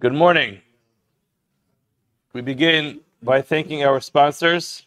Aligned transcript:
Good 0.00 0.12
morning. 0.12 0.60
We 2.34 2.42
begin 2.42 3.00
by 3.22 3.40
thanking 3.40 3.82
our 3.82 3.98
sponsors. 3.98 4.84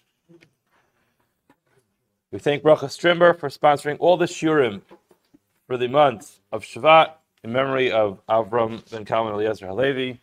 We 2.32 2.38
thank 2.38 2.62
Bracha 2.62 2.86
Strimber 2.86 3.40
for 3.40 3.50
sponsoring 3.50 3.98
all 4.00 4.18
the 4.18 4.26
shurim 4.26 4.82
for 5.66 5.78
the 5.78 5.88
month 5.88 6.42
of 6.52 6.64
Shvat 6.64 7.14
in 7.44 7.54
memory 7.54 7.92
of 7.92 8.20
Avram 8.28 8.88
ben 8.92 9.04
Kalman 9.04 9.34
Eliezer 9.34 9.66
Halevi. 9.66 10.20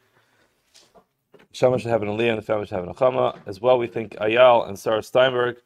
Shama 1.50 1.80
should 1.80 1.90
have 1.90 2.02
Aliyah 2.02 2.30
and 2.30 2.38
the 2.38 2.42
family 2.42 2.66
should 2.66 2.78
have 2.78 2.86
Achama. 2.86 3.36
As 3.46 3.60
well, 3.60 3.76
we 3.76 3.88
thank 3.88 4.12
Ayal 4.16 4.68
and 4.68 4.78
Sarah 4.78 5.02
Steinberg 5.02 5.56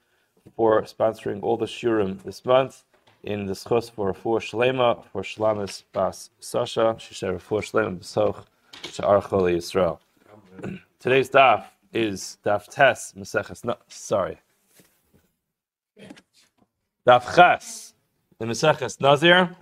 for 0.55 0.81
sponsoring 0.85 1.43
all 1.43 1.59
the 1.59 1.67
shurim 1.67 2.23
this 2.23 2.43
month 2.47 2.85
in 3.27 3.45
the 3.45 3.53
schos 3.53 3.91
for 3.91 4.13
Rafua 4.13 4.41
Shlema 4.41 5.05
for 5.13 5.23
Shlamis 5.23 5.83
Bas 5.93 6.31
Sasha. 6.39 6.97
She 6.99 7.13
said 7.13 7.31
Rafua 7.35 7.61
Shlema 7.61 7.99
B'soch 7.99 8.45
Sha'ar 8.85 9.23
Choli 9.23 9.57
Yisrael. 9.57 9.99
Today's 11.01 11.29
daf 11.29 11.65
is 11.93 12.39
daf 12.45 12.69
tes 12.69 13.13
Maseches. 13.17 13.65
No, 13.65 13.77
sorry. 13.89 14.39
Daf 17.07 17.35
ches 17.35 17.95
the 18.39 18.47
Maseches 18.47 19.01
Nazir. 19.01 19.55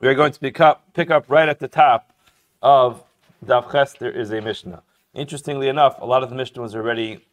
We 0.00 0.08
are 0.08 0.14
going 0.14 0.32
to 0.32 0.40
pick 0.40 0.60
up 0.60 0.92
pick 0.94 1.10
up 1.10 1.26
right 1.28 1.48
at 1.48 1.60
the 1.60 1.68
top 1.68 2.12
of 2.60 3.04
daf 3.46 3.70
ches. 3.70 3.92
There 3.94 4.10
is 4.10 4.32
a 4.32 4.40
Mishnah. 4.40 4.82
Interestingly 5.14 5.68
enough, 5.68 5.96
a 6.00 6.06
lot 6.06 6.24
of 6.24 6.30
the 6.30 6.34
Mishnah 6.34 6.60
was 6.60 6.74
already 6.74 7.24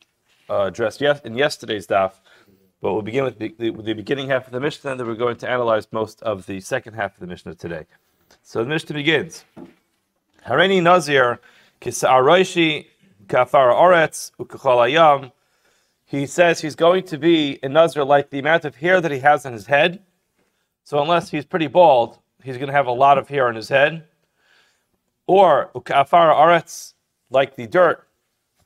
uh, 0.50 0.66
addressed 0.66 1.02
yes, 1.02 1.22
in 1.22 1.36
yesterday's 1.36 1.88
daf, 1.88 2.14
but 2.82 2.94
we'll 2.94 3.02
begin 3.02 3.26
with 3.26 3.38
the, 3.40 3.54
the, 3.60 3.72
the, 3.72 3.94
beginning 3.94 4.30
half 4.30 4.46
of 4.46 4.54
the 4.54 4.60
Mishnah, 4.60 4.92
and 4.92 5.00
then 5.00 5.08
we're 5.08 5.16
going 5.16 5.36
to 5.38 5.50
analyze 5.50 5.88
most 5.92 6.22
of 6.24 6.46
the 6.46 6.62
second 6.62 6.94
half 6.94 7.14
of 7.14 7.20
the 7.20 7.28
Mishnah 7.28 7.56
today. 7.56 7.86
So 8.42 8.64
the 8.64 8.70
Mishnah 8.70 8.94
begins. 8.94 9.44
Hareni 10.48 10.82
Nazir 10.82 11.40
kisa'aroishi 11.82 12.88
kafara 13.28 13.74
oretz 13.74 14.32
ukachol 14.40 15.32
He 16.06 16.26
says 16.26 16.62
he's 16.62 16.76
going 16.76 17.04
to 17.04 17.18
be 17.18 17.60
a 17.62 17.70
Nazir 17.70 18.06
like 18.06 18.30
the 18.30 18.40
amount 18.40 18.64
of 18.64 18.76
hair 18.76 19.02
that 19.02 19.12
he 19.12 19.20
has 19.20 19.46
on 19.46 19.52
his 19.52 19.66
head. 19.66 20.02
So 20.86 21.02
unless 21.02 21.30
he's 21.30 21.46
pretty 21.46 21.68
bald, 21.68 22.20
he's 22.44 22.56
going 22.56 22.68
to 22.68 22.74
have 22.74 22.88
a 22.88 22.92
lot 22.92 23.18
of 23.18 23.28
hair 23.28 23.48
on 23.48 23.56
his 23.56 23.68
head. 23.68 24.06
Or 25.28 25.70
ukafara 25.76 26.34
oretz, 26.34 26.94
like 27.30 27.56
the 27.56 27.68
dirt 27.68 28.08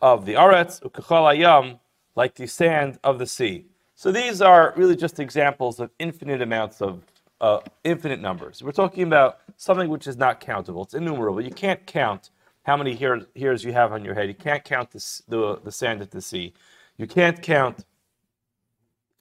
of 0.01 0.25
the 0.25 0.35
aretz, 0.35 0.81
ukachol 0.83 1.79
like 2.15 2.35
the 2.35 2.45
sand 2.45 2.99
of 3.03 3.17
the 3.17 3.25
sea. 3.25 3.65
So 4.03 4.11
these 4.11 4.41
are 4.41 4.73
really 4.75 4.97
just 4.97 5.21
examples 5.21 5.79
of 5.79 5.89
infinite 5.97 6.41
amounts 6.41 6.81
of 6.81 7.03
uh, 7.39 7.61
infinite 7.85 8.19
numbers. 8.19 8.61
We're 8.61 8.73
talking 8.73 9.03
about 9.03 9.39
something 9.55 9.87
which 9.87 10.07
is 10.07 10.17
not 10.17 10.41
countable. 10.41 10.83
It's 10.83 10.93
innumerable. 10.93 11.39
You 11.39 11.51
can't 11.51 11.85
count 11.85 12.29
how 12.63 12.75
many 12.75 12.95
hairs, 12.95 13.63
you 13.63 13.71
have 13.71 13.93
on 13.93 14.03
your 14.03 14.13
head. 14.13 14.27
You 14.27 14.33
can't 14.33 14.61
count 14.65 14.91
the, 14.91 15.21
the, 15.29 15.61
the 15.63 15.71
sand 15.71 16.01
at 16.01 16.11
the 16.11 16.19
sea. 16.19 16.53
You 16.97 17.07
can't 17.07 17.41
count 17.41 17.85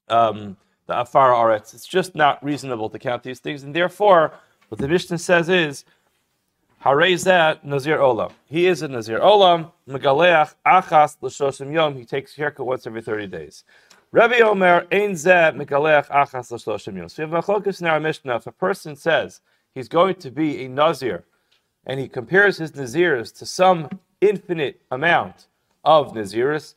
um, 0.08 0.56
the 0.88 0.98
afar 0.98 1.30
aretz. 1.30 1.74
It's 1.74 1.86
just 1.86 2.16
not 2.16 2.42
reasonable 2.42 2.90
to 2.90 2.98
count 2.98 3.22
these 3.22 3.38
things. 3.38 3.62
And 3.62 3.72
therefore, 3.72 4.34
what 4.68 4.80
the 4.80 4.88
Mishnah 4.88 5.18
says 5.18 5.48
is, 5.48 5.84
Harezat 6.84 7.62
Nazir 7.62 7.98
Olam. 7.98 8.32
He 8.46 8.66
is 8.66 8.82
a 8.82 8.88
Nazir 8.88 9.20
Olam. 9.20 9.70
Megaleach 9.88 10.54
Achas 10.66 11.18
L'Shoshim 11.20 11.72
Yom. 11.72 11.94
He 11.94 12.04
takes 12.04 12.34
haircut 12.34 12.66
once 12.66 12.84
every 12.84 13.00
30 13.00 13.28
days. 13.28 13.62
Rabbi 14.14 14.40
Omer 14.40 14.86
ein 14.92 15.12
zeh 15.12 15.56
mikalech 15.56 16.06
achas 16.08 16.50
l'shloshim 16.52 16.98
yom. 16.98 17.08
So 17.08 17.24
we 17.24 17.30
have 17.30 17.44
machlokas 17.44 17.80
in 17.80 17.86
our 17.86 17.98
Mishnah. 17.98 18.36
If 18.36 18.46
a 18.46 18.52
person 18.52 18.94
says 18.94 19.40
he's 19.74 19.88
going 19.88 20.16
to 20.16 20.30
be 20.30 20.66
a 20.66 20.68
nazir, 20.68 21.24
and 21.86 21.98
he 21.98 22.08
compares 22.08 22.58
his 22.58 22.72
nazirs 22.72 23.34
to 23.38 23.46
some 23.46 23.88
infinite 24.20 24.82
amount 24.90 25.46
of 25.82 26.12
nazirs, 26.12 26.74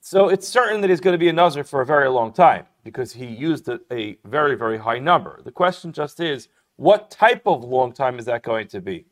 so 0.00 0.30
it's 0.30 0.48
certain 0.48 0.80
that 0.80 0.88
he's 0.88 1.00
going 1.00 1.12
to 1.12 1.18
be 1.18 1.28
a 1.28 1.32
nazir 1.34 1.62
for 1.62 1.82
a 1.82 1.86
very 1.86 2.08
long 2.08 2.32
time 2.32 2.64
because 2.84 3.12
he 3.12 3.26
used 3.26 3.68
a, 3.68 3.78
a 3.92 4.16
very 4.24 4.54
very 4.54 4.78
high 4.78 4.98
number. 4.98 5.42
The 5.44 5.52
question 5.52 5.92
just 5.92 6.20
is, 6.20 6.48
what 6.76 7.10
type 7.10 7.42
of 7.44 7.64
long 7.64 7.92
time 7.92 8.18
is 8.18 8.24
that 8.24 8.42
going 8.42 8.68
to 8.68 8.80
be? 8.80 9.04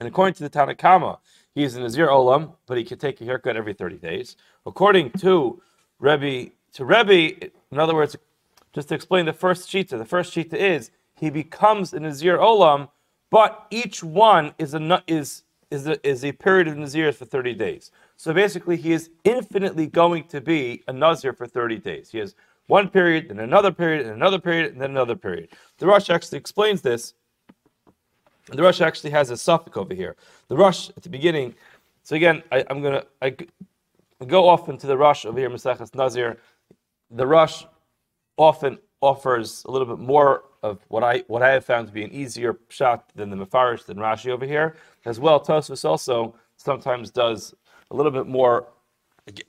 And 0.00 0.08
according 0.08 0.32
to 0.36 0.44
the 0.44 0.50
Tanakhama, 0.50 1.18
he 1.54 1.62
is 1.62 1.76
a 1.76 1.80
nazir 1.80 2.08
olam, 2.08 2.54
but 2.66 2.78
he 2.78 2.84
can 2.84 2.98
take 2.98 3.20
a 3.20 3.24
haircut 3.26 3.54
every 3.54 3.74
thirty 3.74 3.98
days. 3.98 4.36
According 4.64 5.10
to 5.18 5.60
Rebbe 5.98 6.50
to 6.72 6.84
Rebbe. 6.84 7.50
In 7.70 7.78
other 7.78 7.94
words, 7.94 8.16
just 8.72 8.88
to 8.88 8.94
explain 8.94 9.26
the 9.26 9.32
first 9.32 9.68
shita, 9.68 9.98
the 9.98 10.04
first 10.04 10.34
shita 10.34 10.54
is 10.54 10.90
he 11.14 11.30
becomes 11.30 11.92
a 11.92 12.00
Nazir 12.00 12.38
Olam, 12.38 12.88
but 13.30 13.66
each 13.70 14.02
one 14.02 14.54
is 14.58 14.74
a 14.74 15.02
is 15.06 15.44
is 15.70 15.86
a, 15.86 16.08
is 16.08 16.24
a 16.24 16.32
period 16.32 16.66
of 16.66 16.76
Nazirs 16.76 17.16
for 17.16 17.26
30 17.26 17.54
days. 17.54 17.90
So 18.16 18.32
basically, 18.32 18.76
he 18.76 18.92
is 18.92 19.10
infinitely 19.24 19.86
going 19.86 20.24
to 20.28 20.40
be 20.40 20.82
a 20.88 20.92
Nazir 20.92 21.32
for 21.34 21.46
30 21.46 21.78
days. 21.78 22.10
He 22.10 22.18
has 22.18 22.34
one 22.68 22.88
period, 22.88 23.28
then 23.28 23.38
another 23.38 23.70
period, 23.70 24.06
and 24.06 24.14
another 24.14 24.38
period, 24.38 24.72
and 24.72 24.80
then 24.80 24.90
another 24.90 25.16
period. 25.16 25.50
The 25.78 25.86
Rosh 25.86 26.08
actually 26.08 26.38
explains 26.38 26.80
this. 26.80 27.14
The 28.46 28.62
Rosh 28.62 28.80
actually 28.80 29.10
has 29.10 29.30
a 29.30 29.34
safek 29.34 29.76
over 29.76 29.92
here. 29.92 30.16
The 30.48 30.56
Rosh 30.56 30.88
at 30.96 31.02
the 31.02 31.10
beginning. 31.10 31.54
So 32.02 32.16
again, 32.16 32.42
I, 32.50 32.64
am 32.70 32.82
gonna 32.82 33.04
go 34.26 34.48
off 34.48 34.68
into 34.68 34.86
the 34.86 34.96
Rosh 34.96 35.24
over 35.24 35.38
here, 35.38 35.50
Maseches 35.50 35.94
Nazir. 35.94 36.38
The 37.10 37.26
Rosh 37.26 37.64
often 38.36 38.78
offers 39.00 39.64
a 39.66 39.70
little 39.70 39.86
bit 39.86 39.98
more 39.98 40.44
of 40.62 40.80
what 40.88 41.04
I 41.04 41.22
what 41.28 41.42
I 41.42 41.50
have 41.50 41.64
found 41.64 41.86
to 41.86 41.92
be 41.92 42.02
an 42.02 42.12
easier 42.12 42.58
shot 42.68 43.12
than 43.14 43.30
the 43.30 43.36
Mefarish 43.36 43.86
than 43.86 43.98
Rashi 43.98 44.30
over 44.30 44.44
here. 44.44 44.76
As 45.04 45.20
well, 45.20 45.40
Tosfos 45.40 45.84
also 45.84 46.34
sometimes 46.56 47.10
does 47.10 47.54
a 47.90 47.96
little 47.96 48.10
bit 48.12 48.26
more, 48.26 48.66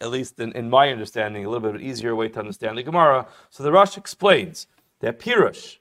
at 0.02 0.09
least 0.09 0.40
in, 0.40 0.52
in 0.53 0.69
my 0.69 0.91
understanding, 0.91 1.46
a 1.46 1.50
little 1.50 1.68
bit 1.68 1.75
of 1.75 1.81
easier 1.81 2.16
way 2.16 2.29
to 2.29 2.40
understand 2.40 2.78
the 2.78 2.84
Gemara. 2.84 3.28
So 3.50 3.63
the 3.63 3.72
Rosh 3.72 3.97
explains 3.97 4.68
that 5.00 5.19
Pirush, 5.19 5.78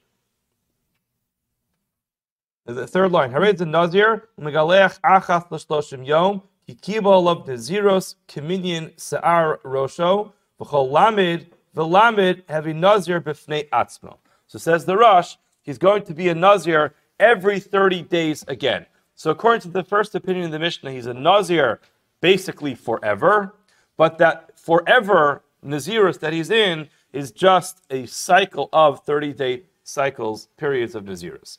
the 2.65 2.87
third 2.87 3.11
line, 3.11 3.31
Hared 3.31 3.59
Nazir, 3.59 4.29
Megalech 4.39 4.99
Achas 5.01 5.49
L'Shloshim 5.51 6.05
Yom, 6.05 6.41
Hikiba 6.69 7.27
of 7.27 7.47
Naziros 7.47 8.15
Communion 8.27 8.91
Sa'ar 8.95 9.59
Rosho 9.63 10.33
V'chol 10.59 10.91
Lamed 10.91 11.47
V'Lamed 11.75 12.43
Heavy 12.47 12.73
Nazir 12.73 13.19
B'fnei 13.19 13.67
Atzmo. 13.69 14.17
So 14.45 14.59
says 14.59 14.85
the 14.85 14.95
Rosh, 14.95 15.35
he's 15.63 15.79
going 15.79 16.03
to 16.03 16.13
be 16.13 16.29
a 16.29 16.35
Nazir 16.35 16.93
every 17.19 17.59
30 17.59 18.03
days 18.03 18.45
again. 18.47 18.85
So 19.15 19.31
according 19.31 19.61
to 19.61 19.69
the 19.69 19.83
first 19.83 20.13
opinion 20.13 20.45
of 20.45 20.51
the 20.51 20.59
Mishnah, 20.59 20.91
he's 20.91 21.07
a 21.07 21.13
Nazir 21.13 21.79
basically 22.21 22.75
forever, 22.75 23.55
but 23.97 24.19
that 24.19 24.57
forever 24.59 25.41
Naziris 25.65 26.19
that 26.19 26.33
he's 26.33 26.51
in 26.51 26.87
is 27.13 27.31
just 27.31 27.81
a 27.89 28.05
cycle 28.05 28.69
of 28.71 29.03
30 29.05 29.33
day 29.33 29.63
cycles, 29.83 30.47
periods 30.57 30.93
of 30.93 31.05
Naziris. 31.05 31.57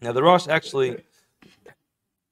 Now 0.00 0.12
the 0.12 0.22
Rosh 0.22 0.46
actually 0.46 1.02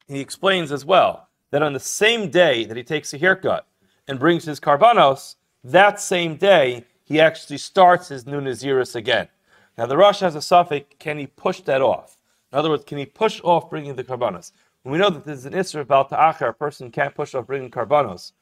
he 0.07 0.21
explains 0.21 0.73
as 0.73 0.85
well 0.85 1.28
that 1.51 1.63
on 1.63 1.73
the 1.73 1.81
same 1.81 2.31
day 2.31 2.65
that 2.65 2.77
he 2.77 2.83
takes 2.83 3.13
a 3.15 3.19
haircut 3.19 3.67
and 4.07 4.19
brings 4.19 4.45
his 4.45 4.61
karbanos, 4.61 5.37
that 5.65 6.01
same 6.01 6.37
day 6.37 6.85
he 7.05 7.21
actually 7.21 7.59
starts 7.59 8.09
his 8.09 8.27
new 8.27 8.41
Naziris 8.41 8.95
again. 8.95 9.29
Now 9.77 9.87
the 9.87 9.97
Rosh 9.97 10.21
has 10.21 10.35
a 10.35 10.41
safek, 10.41 10.99
can 10.99 11.19
he 11.19 11.27
push 11.27 11.61
that 11.63 11.81
off? 11.81 12.19
In 12.53 12.59
other 12.59 12.71
words, 12.71 12.85
can 12.85 12.99
he 12.99 13.07
push 13.07 13.41
off 13.45 13.71
bringing 13.71 13.95
the 13.95 14.05
karbanos? 14.05 14.53
When 14.83 14.93
we 14.93 14.99
know 14.99 15.11
that 15.11 15.25
there's 15.25 15.45
an 15.45 15.53
Isra 15.53 15.81
about 15.81 16.11
Ta'achar, 16.11 16.49
a 16.49 16.55
person 16.55 16.91
can't 16.91 17.15
push 17.15 17.35
off 17.35 17.47
bringing 17.47 17.71
karbanos 17.71 18.33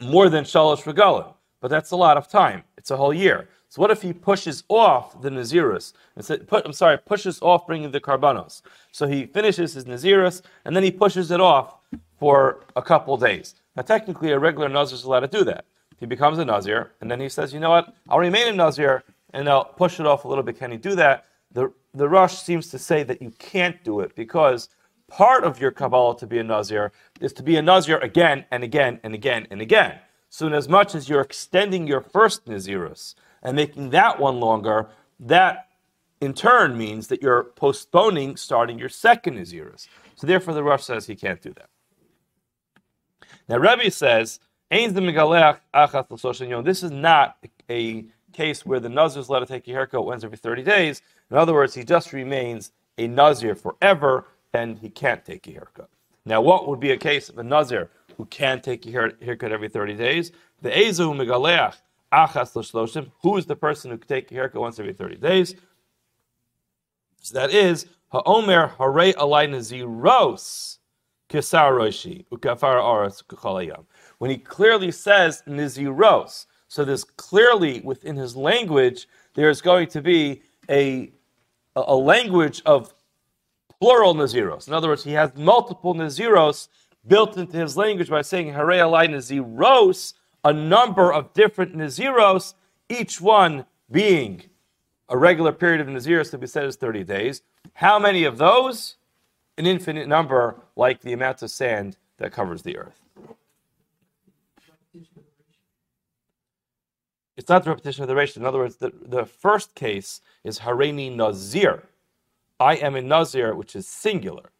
more 0.00 0.28
than 0.28 0.44
Shalosh 0.44 0.82
Regalim, 0.82 1.32
but 1.64 1.70
that's 1.70 1.92
a 1.92 1.96
lot 1.96 2.18
of 2.18 2.28
time. 2.28 2.62
It's 2.76 2.90
a 2.90 2.96
whole 2.98 3.14
year. 3.14 3.48
So 3.70 3.80
what 3.80 3.90
if 3.90 4.02
he 4.02 4.12
pushes 4.12 4.64
off 4.68 5.22
the 5.22 5.30
Nazirus? 5.30 5.94
I'm 6.52 6.74
sorry, 6.74 6.98
pushes 6.98 7.40
off 7.40 7.66
bringing 7.66 7.90
the 7.90 8.02
Karbanos. 8.02 8.60
So 8.92 9.06
he 9.06 9.24
finishes 9.24 9.72
his 9.72 9.86
Nazirus, 9.86 10.42
and 10.66 10.76
then 10.76 10.82
he 10.82 10.90
pushes 10.90 11.30
it 11.30 11.40
off 11.40 11.76
for 12.18 12.66
a 12.76 12.82
couple 12.82 13.16
days. 13.16 13.54
Now 13.76 13.82
technically 13.82 14.32
a 14.32 14.38
regular 14.38 14.68
Nazir 14.68 14.96
is 14.96 15.04
allowed 15.04 15.20
to 15.20 15.26
do 15.26 15.42
that. 15.44 15.64
He 15.98 16.04
becomes 16.04 16.38
a 16.38 16.44
Nazir, 16.44 16.92
and 17.00 17.10
then 17.10 17.18
he 17.18 17.30
says, 17.30 17.54
you 17.54 17.60
know 17.60 17.70
what, 17.70 17.94
I'll 18.10 18.18
remain 18.18 18.48
a 18.48 18.52
Nazir, 18.52 19.02
and 19.32 19.48
I'll 19.48 19.64
push 19.64 19.98
it 19.98 20.04
off 20.04 20.26
a 20.26 20.28
little 20.28 20.44
bit. 20.44 20.58
Can 20.58 20.70
he 20.70 20.76
do 20.76 20.94
that? 20.96 21.24
The, 21.52 21.72
the 21.94 22.10
Rosh 22.10 22.34
seems 22.34 22.68
to 22.72 22.78
say 22.78 23.04
that 23.04 23.22
you 23.22 23.30
can't 23.38 23.82
do 23.84 24.00
it 24.00 24.14
because 24.14 24.68
part 25.08 25.44
of 25.44 25.58
your 25.58 25.70
Kabbalah 25.70 26.18
to 26.18 26.26
be 26.26 26.40
a 26.40 26.44
Nazir 26.44 26.92
is 27.22 27.32
to 27.32 27.42
be 27.42 27.56
a 27.56 27.62
Nazir 27.62 27.96
again 28.00 28.44
and 28.50 28.62
again 28.62 29.00
and 29.02 29.14
again 29.14 29.46
and 29.50 29.62
again. 29.62 29.98
So, 30.36 30.48
in 30.48 30.52
as 30.52 30.68
much 30.68 30.96
as 30.96 31.08
you're 31.08 31.20
extending 31.20 31.86
your 31.86 32.00
first 32.00 32.46
Nazirus 32.46 33.14
and 33.44 33.54
making 33.54 33.90
that 33.90 34.18
one 34.18 34.40
longer, 34.40 34.88
that 35.20 35.68
in 36.20 36.34
turn 36.34 36.76
means 36.76 37.06
that 37.06 37.22
you're 37.22 37.44
postponing 37.54 38.34
starting 38.34 38.76
your 38.76 38.88
second 38.88 39.36
Nazirus. 39.36 39.86
So 40.16 40.26
therefore, 40.26 40.54
the 40.54 40.64
Rosh 40.64 40.82
says 40.82 41.06
he 41.06 41.14
can't 41.14 41.40
do 41.40 41.52
that. 41.52 41.68
Now, 43.48 43.58
Rebbe 43.58 43.88
says, 43.92 44.40
this 44.72 44.88
is 46.82 46.90
not 46.90 47.36
a 47.70 48.04
case 48.32 48.66
where 48.66 48.80
the 48.80 48.88
Nazir 48.88 49.20
is 49.20 49.28
allowed 49.28 49.38
to 49.38 49.46
take 49.46 49.68
a 49.68 49.70
haircut 49.70 50.04
once 50.04 50.24
every 50.24 50.36
30 50.36 50.64
days. 50.64 51.00
In 51.30 51.36
other 51.36 51.54
words, 51.54 51.74
he 51.74 51.84
just 51.84 52.12
remains 52.12 52.72
a 52.98 53.06
Nazir 53.06 53.54
forever. 53.54 54.26
and 54.52 54.80
he 54.80 54.90
can't 54.90 55.24
take 55.24 55.46
a 55.46 55.52
haircut. 55.52 55.90
Now, 56.26 56.40
what 56.40 56.66
would 56.66 56.80
be 56.80 56.90
a 56.90 56.96
case 56.96 57.28
of 57.28 57.38
a 57.38 57.44
Nazir 57.44 57.88
who 58.16 58.26
can 58.26 58.60
take 58.60 58.86
a 58.86 58.90
haircut 58.90 59.52
every 59.52 59.68
30 59.68 59.94
days? 59.94 60.32
The 60.62 60.70
Ezu 60.70 61.14
Megaleach 61.14 61.76
Achas 62.12 62.54
L'Shloshim, 62.54 63.10
who 63.22 63.36
is 63.36 63.46
the 63.46 63.56
person 63.56 63.90
who 63.90 63.98
can 63.98 64.08
take 64.08 64.30
a 64.30 64.34
haircut 64.34 64.60
once 64.60 64.78
every 64.78 64.92
30 64.92 65.16
days? 65.16 65.54
So 67.20 67.38
that 67.38 67.52
is 67.52 67.86
Ha'omer 68.08 68.68
Hare 68.78 69.12
Alai 69.14 69.48
Naziros 69.48 70.78
Kisar 71.28 71.72
Roshi 71.72 72.24
Ukafar 72.30 72.82
Aras 72.82 73.22
Kuchalayam. 73.22 73.84
When 74.18 74.30
he 74.30 74.36
clearly 74.36 74.92
says 74.92 75.42
Naziros, 75.46 76.46
so 76.68 76.84
there's 76.84 77.04
clearly 77.04 77.80
within 77.80 78.16
his 78.16 78.36
language, 78.36 79.08
there's 79.34 79.60
going 79.60 79.88
to 79.88 80.00
be 80.00 80.42
a, 80.70 81.12
a 81.76 81.94
language 81.94 82.62
of 82.66 82.94
plural 83.80 84.14
Naziros. 84.14 84.68
In 84.68 84.74
other 84.74 84.88
words, 84.88 85.04
he 85.04 85.12
has 85.12 85.34
multiple 85.34 85.94
Naziros 85.94 86.68
built 87.06 87.36
into 87.36 87.58
his 87.58 87.76
language 87.76 88.08
by 88.08 88.22
saying 88.22 88.52
Hare 88.52 88.66
Alai 88.66 89.08
Naziros, 89.08 90.14
a 90.44 90.52
number 90.52 91.12
of 91.12 91.32
different 91.32 91.76
Naziros, 91.76 92.54
each 92.88 93.20
one 93.20 93.66
being 93.90 94.42
a 95.08 95.16
regular 95.16 95.52
period 95.52 95.80
of 95.80 95.86
Naziros 95.86 96.30
to 96.30 96.38
be 96.38 96.46
said 96.46 96.64
as 96.64 96.76
30 96.76 97.04
days. 97.04 97.42
How 97.74 97.98
many 97.98 98.24
of 98.24 98.38
those? 98.38 98.96
An 99.56 99.66
infinite 99.66 100.08
number, 100.08 100.56
like 100.74 101.02
the 101.02 101.12
amount 101.12 101.42
of 101.42 101.50
sand 101.50 101.96
that 102.18 102.32
covers 102.32 102.62
the 102.62 102.76
earth. 102.76 103.00
It's 107.36 107.48
not 107.48 107.64
the 107.64 107.70
repetition 107.70 108.02
of 108.02 108.08
the 108.08 108.14
ratio. 108.14 108.40
In 108.40 108.46
other 108.46 108.58
words, 108.58 108.76
the, 108.76 108.92
the 109.02 109.24
first 109.24 109.74
case 109.74 110.20
is 110.44 110.60
Hareni 110.60 111.14
Nazir. 111.14 111.84
I 112.60 112.76
am 112.76 112.94
a 112.94 113.02
Nazir, 113.02 113.54
which 113.54 113.74
is 113.74 113.88
singular. 113.88 114.50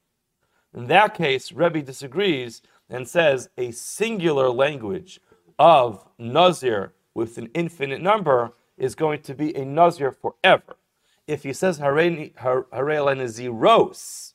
In 0.74 0.88
that 0.88 1.14
case, 1.14 1.52
Rebbe 1.52 1.82
disagrees 1.82 2.60
and 2.90 3.06
says 3.08 3.48
a 3.56 3.70
singular 3.70 4.50
language 4.50 5.20
of 5.58 6.04
Nazir 6.18 6.92
with 7.14 7.38
an 7.38 7.48
infinite 7.54 8.02
number 8.02 8.52
is 8.76 8.94
going 8.94 9.22
to 9.22 9.34
be 9.34 9.54
a 9.56 9.64
Nazir 9.64 10.10
forever. 10.10 10.76
If 11.26 11.44
he 11.44 11.52
says 11.52 11.78
Harei 11.78 12.34
Naziros, 12.34 14.32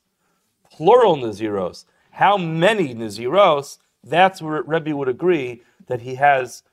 plural 0.72 1.18
Naziros, 1.18 1.86
how 2.12 2.38
many 2.38 2.96
Naziros, 2.96 3.78
that's 4.04 4.42
where 4.42 4.64
Rebbe 4.64 4.96
would 4.96 5.10
agree 5.10 5.62
that 5.88 6.02
he 6.02 6.16
has 6.16 6.64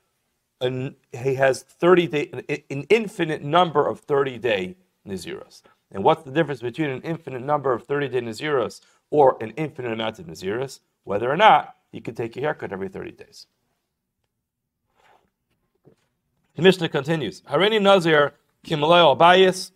an, 0.61 0.95
he 1.11 1.35
has 1.35 1.61
30 1.63 2.07
day, 2.07 2.63
an 2.69 2.83
infinite 2.89 3.43
number 3.43 3.85
of 3.85 3.99
30 3.99 4.37
day 4.39 4.75
Naziros. 5.05 5.61
And 5.91 6.03
what's 6.03 6.23
the 6.23 6.31
difference 6.31 6.61
between 6.61 6.89
an 6.89 7.01
infinite 7.01 7.41
number 7.41 7.73
of 7.73 7.83
30 7.83 8.07
day 8.07 8.21
Naziros 8.21 8.81
or 9.09 9.37
an 9.41 9.51
infinite 9.51 9.93
amount 9.93 10.19
of 10.19 10.25
Naziros? 10.25 10.79
Whether 11.03 11.31
or 11.31 11.37
not 11.37 11.75
you 11.91 12.01
can 12.01 12.15
take 12.15 12.35
a 12.37 12.41
haircut 12.41 12.71
every 12.71 12.89
30 12.89 13.11
days. 13.11 13.47
The 16.55 16.61
Mishnah 16.61 16.89
continues. 16.89 17.41
Harini 17.41 17.81
Nazir 17.81 18.33
kimaloy 18.65 19.15
albayis 19.15 19.71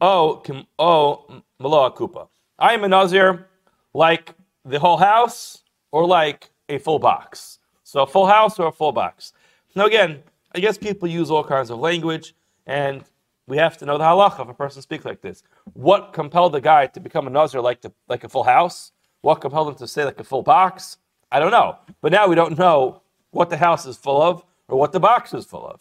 o 0.00 0.36
kim 0.36 0.64
o 0.78 1.42
malo 1.58 1.90
akupa. 1.90 2.28
I 2.58 2.74
am 2.74 2.84
a 2.84 2.88
Nazir 2.88 3.48
like 3.94 4.34
the 4.64 4.78
whole 4.78 4.98
house 4.98 5.62
or 5.90 6.06
like 6.06 6.50
a 6.68 6.78
full 6.78 6.98
box. 6.98 7.58
So 7.82 8.02
a 8.02 8.06
full 8.06 8.26
house 8.26 8.58
or 8.58 8.68
a 8.68 8.72
full 8.72 8.92
box. 8.92 9.32
Now 9.74 9.86
again, 9.86 10.22
I 10.54 10.60
guess 10.60 10.76
people 10.76 11.08
use 11.08 11.30
all 11.30 11.44
kinds 11.44 11.70
of 11.70 11.78
language, 11.78 12.34
and 12.66 13.02
we 13.46 13.56
have 13.56 13.76
to 13.78 13.86
know 13.86 13.98
the 13.98 14.04
halacha 14.04 14.42
if 14.42 14.48
a 14.48 14.54
person 14.54 14.82
speaks 14.82 15.04
like 15.04 15.20
this. 15.20 15.42
What 15.72 16.12
compelled 16.12 16.52
the 16.52 16.60
guy 16.60 16.86
to 16.86 17.00
become 17.00 17.26
a 17.26 17.30
Nazir 17.30 17.60
like, 17.60 17.80
the, 17.80 17.92
like 18.08 18.24
a 18.24 18.28
full 18.28 18.44
house? 18.44 18.92
What 19.22 19.40
compelled 19.40 19.68
him 19.68 19.74
to 19.76 19.88
say 19.88 20.04
like 20.04 20.20
a 20.20 20.24
full 20.24 20.42
box? 20.42 20.98
I 21.30 21.40
don't 21.40 21.50
know. 21.50 21.76
But 22.00 22.12
now 22.12 22.28
we 22.28 22.34
don't 22.34 22.58
know 22.58 23.02
what 23.30 23.50
the 23.50 23.56
house 23.56 23.86
is 23.86 23.96
full 23.96 24.22
of 24.22 24.44
or 24.68 24.78
what 24.78 24.92
the 24.92 25.00
box 25.00 25.34
is 25.34 25.44
full 25.44 25.66
of 25.66 25.80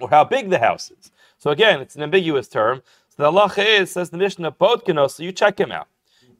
or 0.00 0.08
how 0.08 0.24
big 0.24 0.50
the 0.50 0.58
house 0.58 0.90
is. 0.90 1.10
So 1.38 1.50
again, 1.50 1.80
it's 1.80 1.96
an 1.96 2.02
ambiguous 2.02 2.48
term. 2.48 2.82
So 3.08 3.22
the 3.22 3.30
halacha 3.30 3.80
is, 3.80 3.90
says 3.90 4.10
the 4.10 4.16
Mishnah, 4.16 4.52
Bodkino, 4.52 5.10
so 5.10 5.22
you 5.22 5.32
check 5.32 5.58
him 5.58 5.72
out. 5.72 5.88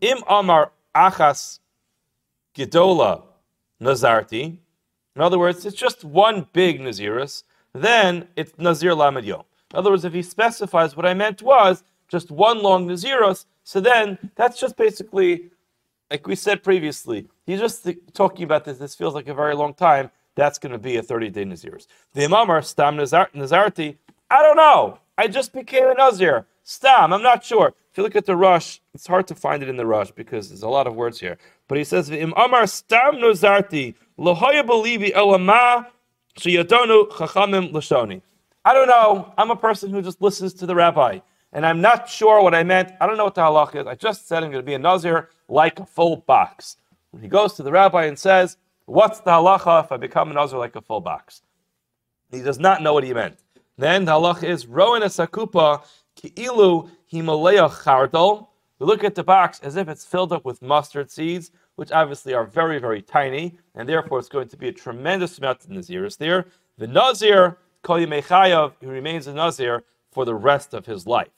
Im 0.00 0.18
Amar 0.28 0.72
Achas 0.94 1.60
Gedola 2.54 3.22
Nazarti. 3.80 4.58
In 5.14 5.22
other 5.22 5.38
words, 5.38 5.66
it's 5.66 5.76
just 5.76 6.04
one 6.04 6.46
big 6.52 6.80
Nazirus, 6.80 7.42
then 7.74 8.28
it's 8.36 8.52
Nazir 8.58 8.94
Lamed 8.94 9.24
Yom. 9.24 9.42
In 9.72 9.78
other 9.78 9.90
words, 9.90 10.04
if 10.04 10.12
he 10.12 10.22
specifies 10.22 10.96
what 10.96 11.06
I 11.06 11.14
meant 11.14 11.42
was 11.42 11.82
just 12.08 12.30
one 12.30 12.62
long 12.62 12.86
Nazirus, 12.86 13.46
so 13.64 13.80
then 13.80 14.18
that's 14.34 14.60
just 14.60 14.76
basically, 14.76 15.50
like 16.10 16.26
we 16.26 16.34
said 16.34 16.62
previously, 16.62 17.26
he's 17.46 17.60
just 17.60 17.88
talking 18.12 18.44
about 18.44 18.64
this. 18.64 18.78
This 18.78 18.94
feels 18.94 19.14
like 19.14 19.28
a 19.28 19.34
very 19.34 19.54
long 19.54 19.72
time 19.74 20.10
that's 20.34 20.58
going 20.58 20.72
to 20.72 20.78
be 20.78 20.96
a 20.96 21.02
30 21.02 21.30
day 21.30 21.44
Naziris. 21.44 21.86
The 22.14 22.22
Imamar, 22.22 22.64
Stam 22.64 22.96
Nazarti, 22.96 23.96
I 24.30 24.42
don't 24.42 24.56
know. 24.56 24.98
I 25.18 25.28
just 25.28 25.52
became 25.52 25.88
a 25.88 25.94
Nazir. 25.94 26.46
Stam, 26.64 27.12
I'm 27.12 27.22
not 27.22 27.44
sure. 27.44 27.74
If 27.90 27.98
you 27.98 28.02
look 28.02 28.16
at 28.16 28.24
the 28.24 28.36
Rosh, 28.36 28.78
it's 28.94 29.06
hard 29.06 29.26
to 29.26 29.34
find 29.34 29.62
it 29.62 29.68
in 29.68 29.76
the 29.76 29.84
Rosh 29.84 30.10
because 30.10 30.48
there's 30.48 30.62
a 30.62 30.68
lot 30.68 30.86
of 30.86 30.94
words 30.94 31.20
here. 31.20 31.36
But 31.68 31.78
he 31.78 31.84
says, 31.84 32.08
the 32.08 32.18
Imamar 32.18 32.68
Stam 32.68 33.16
Nazarti, 33.16 33.94
Lohaya 34.18 34.66
Belivi 34.66 35.12
Elama 35.12 35.86
Shiyadonu 36.38 37.10
Chachamim 37.10 37.72
Lashoni. 37.72 38.22
I 38.64 38.74
don't 38.74 38.88
know. 38.88 39.32
I'm 39.36 39.50
a 39.50 39.56
person 39.56 39.90
who 39.90 40.02
just 40.02 40.22
listens 40.22 40.54
to 40.54 40.66
the 40.66 40.74
rabbi. 40.74 41.20
And 41.52 41.66
I'm 41.66 41.80
not 41.80 42.08
sure 42.08 42.42
what 42.42 42.54
I 42.54 42.62
meant. 42.62 42.92
I 43.00 43.06
don't 43.06 43.16
know 43.16 43.24
what 43.24 43.34
the 43.34 43.42
halach 43.42 43.74
is. 43.74 43.86
I 43.86 43.94
just 43.94 44.26
said 44.26 44.42
I'm 44.42 44.50
going 44.50 44.62
to 44.62 44.66
be 44.66 44.74
a 44.74 44.78
Nazir 44.78 45.28
like 45.48 45.80
a 45.80 45.86
full 45.86 46.16
box. 46.16 46.76
When 47.10 47.22
he 47.22 47.28
goes 47.28 47.54
to 47.54 47.62
the 47.62 47.72
rabbi 47.72 48.06
and 48.06 48.18
says, 48.18 48.56
What's 48.86 49.20
the 49.20 49.30
halacha 49.30 49.84
if 49.84 49.92
I 49.92 49.96
become 49.96 50.28
an 50.28 50.34
Nazir 50.34 50.58
like 50.58 50.76
a 50.76 50.80
full 50.80 51.00
box? 51.00 51.42
He 52.30 52.40
does 52.42 52.58
not 52.58 52.82
know 52.82 52.94
what 52.94 53.04
he 53.04 53.12
meant. 53.12 53.38
Then 53.78 54.04
the 54.04 54.12
halacha 54.12 54.44
is 54.44 54.66
Rowan 54.66 55.02
Sakupa 55.02 55.84
Ki'ilu 56.16 56.90
Himalaya 57.06 57.68
Chardal. 57.68 58.48
We 58.78 58.86
look 58.86 59.04
at 59.04 59.14
the 59.14 59.22
box 59.22 59.60
as 59.60 59.76
if 59.76 59.88
it's 59.88 60.04
filled 60.04 60.32
up 60.32 60.44
with 60.44 60.60
mustard 60.62 61.10
seeds, 61.10 61.52
which 61.76 61.92
obviously 61.92 62.34
are 62.34 62.44
very, 62.44 62.78
very 62.78 63.00
tiny, 63.00 63.56
and 63.74 63.88
therefore 63.88 64.18
it's 64.18 64.28
going 64.28 64.48
to 64.48 64.56
be 64.56 64.68
a 64.68 64.72
tremendous 64.72 65.38
amount 65.38 65.64
of 65.64 65.70
Naziris 65.70 66.18
there. 66.18 66.46
The 66.78 66.88
Nazir, 66.88 67.58
Koyimechayav, 67.84 68.74
he 68.80 68.86
remains 68.86 69.26
a 69.26 69.34
Nazir 69.34 69.84
for 70.10 70.24
the 70.24 70.34
rest 70.34 70.74
of 70.74 70.86
his 70.86 71.06
life. 71.06 71.28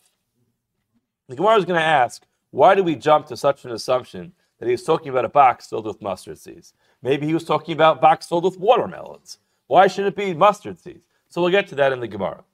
The 1.28 1.36
Gemara 1.36 1.56
is 1.56 1.64
going 1.64 1.80
to 1.80 1.84
ask, 1.84 2.24
why 2.50 2.74
do 2.74 2.82
we 2.82 2.96
jump 2.96 3.26
to 3.26 3.36
such 3.36 3.64
an 3.64 3.70
assumption 3.72 4.32
that 4.58 4.68
he's 4.68 4.84
talking 4.84 5.08
about 5.08 5.24
a 5.24 5.28
box 5.28 5.66
filled 5.66 5.86
with 5.86 6.02
mustard 6.02 6.38
seeds? 6.38 6.74
Maybe 7.02 7.26
he 7.26 7.34
was 7.34 7.44
talking 7.44 7.72
about 7.72 8.00
box 8.00 8.26
filled 8.26 8.44
with 8.44 8.58
watermelons. 8.58 9.38
Why 9.66 9.86
should 9.86 10.06
it 10.06 10.16
be 10.16 10.34
mustard 10.34 10.78
seeds? 10.78 11.04
So 11.28 11.40
we'll 11.40 11.50
get 11.50 11.66
to 11.68 11.74
that 11.76 11.92
in 11.92 12.00
the 12.00 12.08
Gemara. 12.08 12.44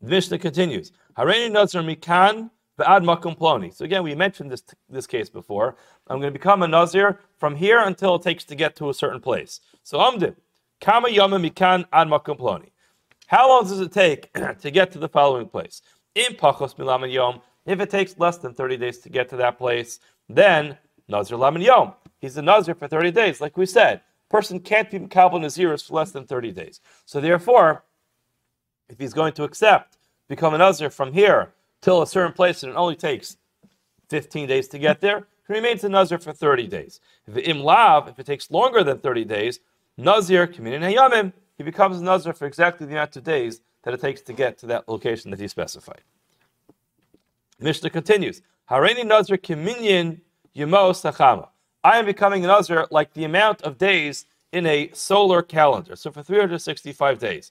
The 0.00 0.10
Mishnah 0.10 0.38
continues. 0.38 0.92
Mikan. 1.16 2.50
So 3.74 3.84
again, 3.84 4.04
we 4.04 4.14
mentioned 4.14 4.52
this, 4.52 4.62
this 4.88 5.08
case 5.08 5.28
before. 5.28 5.74
I'm 6.06 6.20
going 6.20 6.32
to 6.32 6.38
become 6.38 6.62
a 6.62 6.68
Nazir 6.68 7.18
from 7.36 7.56
here 7.56 7.80
until 7.80 8.14
it 8.14 8.22
takes 8.22 8.44
to 8.44 8.54
get 8.54 8.76
to 8.76 8.88
a 8.88 8.94
certain 8.94 9.20
place. 9.20 9.60
So 9.82 9.98
Amdim, 9.98 10.36
Kama 10.80 11.10
Yama 11.10 11.38
Mikan 11.38 11.84
Ad 11.92 12.08
Makum 12.08 12.38
Ploni. 12.38 12.70
How 13.26 13.48
long 13.48 13.64
does 13.64 13.80
it 13.80 13.92
take 13.92 14.32
to 14.60 14.70
get 14.70 14.90
to 14.92 14.98
the 14.98 15.08
following 15.08 15.48
place? 15.48 15.82
In 16.14 16.34
Pachos 16.34 16.78
Milam 16.78 17.04
Yom, 17.06 17.40
if 17.66 17.80
it 17.80 17.90
takes 17.90 18.18
less 18.18 18.38
than 18.38 18.54
30 18.54 18.76
days 18.76 18.98
to 18.98 19.08
get 19.08 19.28
to 19.28 19.36
that 19.36 19.58
place, 19.58 20.00
then 20.28 20.78
Nazir 21.08 21.36
Lam 21.36 21.58
Yom 21.58 21.94
he's 22.20 22.36
a 22.36 22.42
Nazir 22.42 22.74
for 22.74 22.88
30 22.88 23.10
days. 23.10 23.40
Like 23.40 23.56
we 23.56 23.66
said, 23.66 24.00
person 24.28 24.60
can't 24.60 24.90
be 24.90 24.98
Kabbalah 25.00 25.42
Naziris 25.42 25.86
for 25.86 25.94
less 25.94 26.10
than 26.10 26.26
30 26.26 26.52
days. 26.52 26.80
So 27.06 27.20
therefore, 27.20 27.84
if 28.88 28.98
he's 28.98 29.14
going 29.14 29.32
to 29.34 29.44
accept, 29.44 29.98
become 30.28 30.54
a 30.54 30.58
Nazir 30.58 30.90
from 30.90 31.12
here 31.12 31.52
till 31.80 32.02
a 32.02 32.06
certain 32.06 32.32
place, 32.32 32.62
and 32.62 32.72
it 32.72 32.76
only 32.76 32.96
takes 32.96 33.36
15 34.10 34.48
days 34.48 34.68
to 34.68 34.78
get 34.78 35.00
there, 35.00 35.26
he 35.46 35.54
remains 35.54 35.84
a 35.84 35.88
Nazir 35.88 36.18
for 36.18 36.32
30 36.32 36.66
days. 36.66 37.00
If 37.26 37.34
Imlav, 37.34 38.08
if 38.08 38.18
it 38.18 38.26
takes 38.26 38.50
longer 38.50 38.84
than 38.84 38.98
30 38.98 39.24
days, 39.24 39.60
Nazir, 39.98 40.46
Kaminin 40.46 40.80
Hayamim, 40.80 41.32
he 41.56 41.64
becomes 41.64 41.98
a 41.98 42.04
Nazir 42.04 42.32
for 42.32 42.46
exactly 42.46 42.86
the 42.86 42.92
amount 42.92 43.16
of 43.16 43.24
days 43.24 43.60
that 43.82 43.92
it 43.92 44.00
takes 44.00 44.22
to 44.22 44.32
get 44.32 44.56
to 44.58 44.66
that 44.66 44.88
location 44.88 45.32
that 45.32 45.40
he 45.40 45.48
specified. 45.48 46.02
Mishnah 47.58 47.90
continues, 47.90 48.40
Hareni 48.70 49.04
Nazir 49.04 49.36
Kaminyan 49.36 50.20
Yemo 50.56 50.92
Sachama. 50.92 51.48
I 51.82 51.98
am 51.98 52.06
becoming 52.06 52.44
an 52.44 52.48
Nazir 52.48 52.86
like 52.92 53.12
the 53.14 53.24
amount 53.24 53.62
of 53.62 53.76
days 53.76 54.26
in 54.52 54.66
a 54.66 54.90
solar 54.92 55.42
calendar. 55.42 55.96
So 55.96 56.12
for 56.12 56.22
365 56.22 57.18
days. 57.18 57.50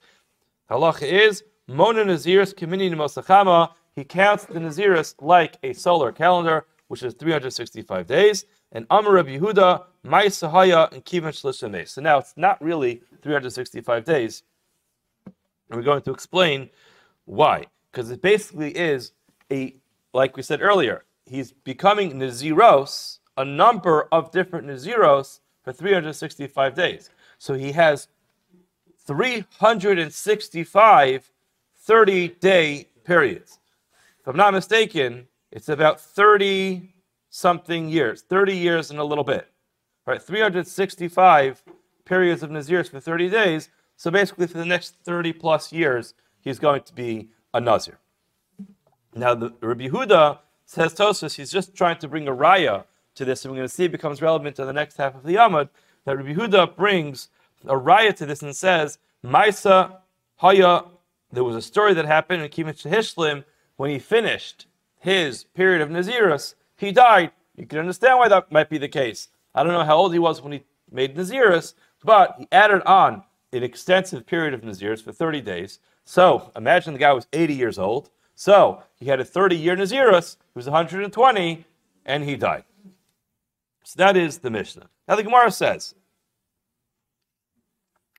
Halacha 0.69 1.03
is 1.03 1.43
Mona 1.67 2.03
Naziris 2.05 2.53
Kamini 2.53 2.89
Mosachama. 2.93 3.71
He 3.95 4.03
counts 4.03 4.45
the 4.45 4.59
Naziris 4.59 5.15
like 5.19 5.57
a 5.63 5.73
solar 5.73 6.11
calendar, 6.13 6.65
which 6.87 7.03
is 7.03 7.13
365 7.13 8.07
days. 8.07 8.45
And 8.71 8.87
Amar 8.89 9.13
Rabbi 9.13 9.37
Yehuda, 9.37 9.83
Mai 10.03 10.25
Sahaya, 10.25 10.91
and 10.91 11.05
Kivan 11.05 11.29
Shlishame. 11.29 11.87
So 11.87 12.01
now 12.01 12.17
it's 12.17 12.33
not 12.35 12.61
really 12.61 13.01
365 13.21 14.03
days. 14.03 14.43
And 15.25 15.77
we're 15.77 15.83
going 15.83 16.01
to 16.03 16.11
explain 16.11 16.69
why. 17.25 17.65
Because 17.91 18.11
it 18.11 18.21
basically 18.21 18.71
is 18.71 19.13
a, 19.51 19.75
like 20.13 20.37
we 20.37 20.43
said 20.43 20.61
earlier, 20.61 21.03
he's 21.25 21.51
becoming 21.51 22.13
Naziros, 22.13 23.19
a 23.37 23.45
number 23.45 24.07
of 24.11 24.31
different 24.31 24.67
Naziros 24.67 25.39
for 25.63 25.73
365 25.73 26.75
days. 26.75 27.09
So 27.37 27.53
he 27.53 27.71
has 27.73 28.07
365 29.05 31.31
30 31.87 32.27
day 32.41 32.89
periods. 33.05 33.59
If 34.19 34.27
I'm 34.27 34.35
not 34.35 34.53
mistaken, 34.53 35.27
it's 35.51 35.69
about 35.69 36.01
30 36.01 36.93
something 37.29 37.89
years, 37.89 38.21
30 38.21 38.55
years 38.55 38.91
and 38.91 38.99
a 38.99 39.03
little 39.03 39.23
bit. 39.23 39.47
Right? 40.05 40.21
365 40.21 41.63
periods 42.05 42.41
of 42.41 42.49
Nazirs 42.49 42.89
for 42.89 42.99
30 42.99 43.29
days. 43.29 43.69
So 43.97 44.09
basically, 44.09 44.47
for 44.47 44.57
the 44.57 44.65
next 44.65 44.95
30 45.03 45.33
plus 45.33 45.73
years, 45.73 46.13
he's 46.39 46.59
going 46.59 46.83
to 46.83 46.93
be 46.93 47.29
a 47.53 47.59
Nazir. 47.59 47.99
Now, 49.13 49.33
the 49.33 49.53
Rabbi 49.61 49.87
Huda 49.87 50.39
says 50.65 50.93
Tosfos, 50.93 51.35
he's 51.35 51.51
just 51.51 51.75
trying 51.75 51.97
to 51.97 52.07
bring 52.07 52.27
a 52.27 52.31
raya 52.31 52.85
to 53.15 53.25
this, 53.25 53.43
and 53.43 53.51
we're 53.51 53.57
going 53.57 53.67
to 53.67 53.73
see 53.73 53.85
it 53.85 53.91
becomes 53.91 54.21
relevant 54.21 54.55
to 54.57 54.65
the 54.65 54.73
next 54.73 54.97
half 54.97 55.15
of 55.15 55.23
the 55.23 55.35
Yamad, 55.35 55.69
that 56.05 56.15
Rabbi 56.15 56.33
Huda 56.33 56.75
brings 56.75 57.29
a 57.65 57.75
raya 57.75 58.15
to 58.15 58.25
this 58.25 58.41
and 58.41 58.55
says, 58.55 58.99
Maisa 59.25 59.97
Haya, 60.37 60.83
there 61.31 61.43
was 61.43 61.55
a 61.55 61.61
story 61.61 61.93
that 61.95 62.05
happened 62.05 62.43
in 62.43 62.49
Kimmich 62.49 62.89
Hishlim 62.89 63.43
when 63.75 63.89
he 63.89 63.99
finished 63.99 64.67
his 64.99 65.43
period 65.43 65.81
of 65.81 65.89
Nazirus, 65.89 66.55
he 66.77 66.91
died. 66.91 67.31
You 67.55 67.65
can 67.65 67.79
understand 67.79 68.19
why 68.19 68.27
that 68.29 68.51
might 68.51 68.69
be 68.69 68.77
the 68.77 68.87
case. 68.87 69.29
I 69.53 69.63
don't 69.63 69.73
know 69.73 69.83
how 69.83 69.97
old 69.97 70.13
he 70.13 70.19
was 70.19 70.41
when 70.41 70.53
he 70.53 70.63
made 70.91 71.15
Nazirus, 71.15 71.73
but 72.03 72.35
he 72.37 72.47
added 72.51 72.83
on 72.83 73.23
an 73.51 73.63
extensive 73.63 74.25
period 74.25 74.53
of 74.53 74.61
Nazirus 74.61 75.01
for 75.01 75.11
30 75.11 75.41
days. 75.41 75.79
So 76.05 76.51
imagine 76.55 76.93
the 76.93 76.99
guy 76.99 77.13
was 77.13 77.27
80 77.33 77.53
years 77.55 77.79
old. 77.79 78.09
So 78.35 78.83
he 78.95 79.07
had 79.07 79.19
a 79.19 79.25
30 79.25 79.55
year 79.55 79.75
Nazirus, 79.75 80.37
he 80.37 80.51
was 80.55 80.65
120, 80.65 81.65
and 82.05 82.23
he 82.23 82.35
died. 82.35 82.63
So 83.83 83.95
that 83.97 84.15
is 84.15 84.37
the 84.39 84.51
Mishnah. 84.51 84.89
Now 85.07 85.15
the 85.15 85.23
Gemara 85.23 85.49
says, 85.51 85.95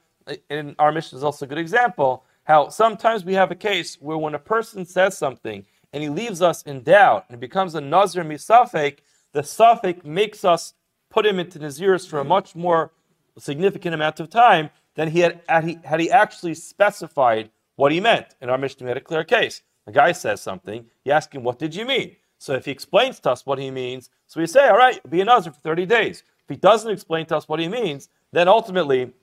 in 0.49 0.75
our 0.77 0.91
mission 0.91 1.17
is 1.17 1.23
also 1.23 1.45
a 1.45 1.47
good 1.47 1.57
example, 1.57 2.25
how 2.43 2.69
sometimes 2.69 3.23
we 3.23 3.33
have 3.33 3.51
a 3.51 3.55
case 3.55 3.97
where 3.99 4.17
when 4.17 4.35
a 4.35 4.39
person 4.39 4.85
says 4.85 5.17
something 5.17 5.65
and 5.93 6.03
he 6.03 6.09
leaves 6.09 6.41
us 6.41 6.63
in 6.63 6.83
doubt 6.83 7.25
and 7.29 7.39
becomes 7.39 7.75
a 7.75 7.81
Nazir 7.81 8.23
misafek, 8.23 8.99
the 9.33 9.41
safek 9.41 10.03
makes 10.03 10.43
us 10.43 10.73
put 11.09 11.25
him 11.25 11.39
into 11.39 11.59
Naziris 11.59 12.07
for 12.07 12.19
a 12.19 12.25
much 12.25 12.55
more 12.55 12.91
significant 13.37 13.93
amount 13.93 14.19
of 14.19 14.29
time 14.29 14.69
than 14.95 15.09
he 15.09 15.19
had, 15.19 15.41
had, 15.47 15.63
he, 15.63 15.79
had 15.83 15.99
he 15.99 16.11
actually 16.11 16.53
specified 16.53 17.49
what 17.75 17.91
he 17.91 17.99
meant. 17.99 18.35
In 18.41 18.49
our 18.49 18.57
mission, 18.57 18.85
we 18.85 18.89
had 18.89 18.97
a 18.97 19.01
clear 19.01 19.23
case. 19.23 19.61
A 19.87 19.91
guy 19.91 20.11
says 20.11 20.41
something, 20.41 20.85
you 21.03 21.11
ask 21.11 21.33
him, 21.33 21.43
What 21.43 21.59
did 21.59 21.75
you 21.75 21.85
mean? 21.85 22.15
So 22.37 22.53
if 22.53 22.65
he 22.65 22.71
explains 22.71 23.19
to 23.21 23.31
us 23.31 23.45
what 23.45 23.59
he 23.59 23.71
means, 23.71 24.09
so 24.27 24.39
we 24.39 24.47
say, 24.47 24.67
All 24.67 24.77
right, 24.77 24.99
be 25.09 25.21
a 25.21 25.25
Nazir 25.25 25.53
for 25.53 25.59
30 25.59 25.85
days. 25.85 26.23
If 26.43 26.49
he 26.49 26.55
doesn't 26.55 26.91
explain 26.91 27.25
to 27.27 27.37
us 27.37 27.47
what 27.47 27.59
he 27.59 27.67
means, 27.67 28.09
then 28.31 28.47
ultimately 28.47 29.13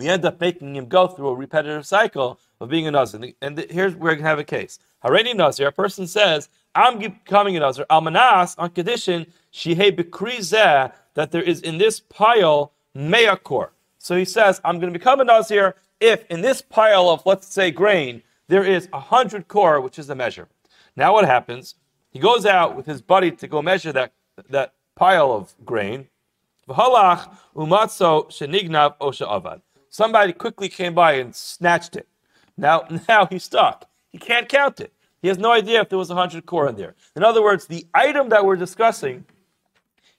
we 0.00 0.08
end 0.08 0.24
up 0.24 0.40
making 0.40 0.76
him 0.76 0.86
go 0.86 1.06
through 1.06 1.28
a 1.28 1.34
repetitive 1.34 1.86
cycle 1.86 2.40
of 2.58 2.70
being 2.70 2.86
a 2.86 2.90
Nazir. 2.90 3.32
And 3.42 3.66
here's 3.70 3.94
where 3.94 4.12
we 4.12 4.16
can 4.16 4.24
have 4.24 4.38
a 4.38 4.44
case. 4.44 4.78
Hareni 5.04 5.36
Nazir, 5.36 5.68
a 5.68 5.72
person 5.72 6.06
says, 6.06 6.48
I'm 6.74 6.98
becoming 6.98 7.54
a 7.58 7.60
Nazir. 7.60 7.84
Almanas, 7.90 8.54
on 8.56 8.70
condition, 8.70 9.26
Shihei 9.52 9.94
Bekrizeh, 9.94 10.92
that 11.14 11.32
there 11.32 11.42
is 11.42 11.60
in 11.60 11.76
this 11.76 12.00
pile 12.00 12.72
Meyakor. 12.96 13.68
So 13.98 14.16
he 14.16 14.24
says, 14.24 14.58
I'm 14.64 14.80
going 14.80 14.90
to 14.90 14.98
become 14.98 15.20
a 15.20 15.24
Nazir 15.24 15.74
if 16.00 16.24
in 16.30 16.40
this 16.40 16.62
pile 16.62 17.10
of, 17.10 17.26
let's 17.26 17.52
say, 17.52 17.70
grain, 17.70 18.22
there 18.48 18.64
is 18.64 18.88
a 18.94 19.00
hundred 19.00 19.48
kor, 19.48 19.82
which 19.82 19.98
is 19.98 20.06
the 20.06 20.14
measure. 20.14 20.48
Now 20.96 21.12
what 21.12 21.26
happens? 21.26 21.74
He 22.10 22.18
goes 22.18 22.46
out 22.46 22.74
with 22.74 22.86
his 22.86 23.02
buddy 23.02 23.32
to 23.32 23.46
go 23.46 23.60
measure 23.60 23.92
that, 23.92 24.12
that 24.48 24.72
pile 24.96 25.30
of 25.30 25.54
grain. 25.66 26.08
V'halach 26.66 27.36
umatzo 27.54 28.28
shenignav 28.28 28.96
osha 28.98 29.28
avad 29.28 29.60
somebody 29.90 30.32
quickly 30.32 30.68
came 30.68 30.94
by 30.94 31.14
and 31.14 31.34
snatched 31.34 31.96
it. 31.96 32.08
Now, 32.56 32.86
now 33.08 33.26
he's 33.26 33.44
stuck. 33.44 33.86
He 34.10 34.18
can't 34.18 34.48
count 34.48 34.80
it. 34.80 34.92
He 35.20 35.28
has 35.28 35.38
no 35.38 35.52
idea 35.52 35.82
if 35.82 35.90
there 35.90 35.98
was 35.98 36.08
100 36.08 36.46
kor 36.46 36.68
in 36.68 36.76
there. 36.76 36.94
In 37.14 37.22
other 37.22 37.42
words, 37.42 37.66
the 37.66 37.86
item 37.92 38.30
that 38.30 38.44
we're 38.44 38.56
discussing 38.56 39.24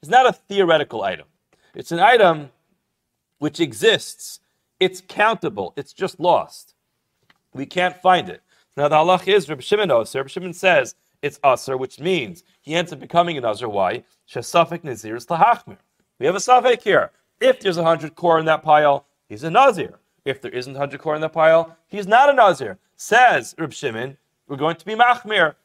is 0.01 0.09
not 0.09 0.27
a 0.29 0.33
theoretical 0.33 1.01
item. 1.03 1.25
It's 1.73 1.91
an 1.91 1.99
item 1.99 2.51
which 3.39 3.59
exists. 3.59 4.39
It's 4.79 5.01
countable. 5.01 5.73
It's 5.75 5.93
just 5.93 6.19
lost. 6.19 6.75
We 7.53 7.65
can't 7.65 7.99
find 8.01 8.29
it. 8.29 8.41
Now 8.77 8.87
the 8.87 8.95
halach 8.95 9.27
is 9.27 9.49
Reb 9.49 9.61
Shimon 9.61 9.91
Oser. 9.91 10.19
Reb 10.19 10.29
Shimon 10.29 10.53
says 10.53 10.95
it's 11.21 11.39
Aser, 11.43 11.77
which 11.77 11.99
means 11.99 12.43
he 12.61 12.75
ends 12.75 12.93
up 12.93 12.99
becoming 12.99 13.37
an 13.37 13.45
Aser. 13.45 13.67
Why? 13.67 14.03
Shesafik 14.29 14.83
Nazir 14.83 15.15
is 15.15 15.25
Lahachmir. 15.25 15.77
We 16.19 16.25
have 16.25 16.35
a 16.35 16.39
Safik 16.39 16.83
here. 16.83 17.11
If 17.39 17.59
there's 17.59 17.77
a 17.77 17.83
hundred 17.83 18.15
kor 18.15 18.39
in 18.39 18.45
that 18.45 18.63
pile, 18.63 19.05
he's 19.31 19.43
a 19.43 19.49
Nazir. 19.49 19.97
If 20.25 20.41
there 20.41 20.51
isn't 20.51 20.73
100 20.73 20.99
kor 20.99 21.15
in 21.15 21.21
the 21.21 21.29
pile, 21.29 21.75
he's 21.87 22.05
not 22.05 22.29
a 22.29 22.33
Nazir. 22.33 22.77
Says 22.97 23.55
Reb 23.57 23.73
Shimon, 23.73 24.17
we're 24.47 24.57
going 24.57 24.75
to 24.75 24.85
be 24.85 24.93
Machmir. 24.93 25.55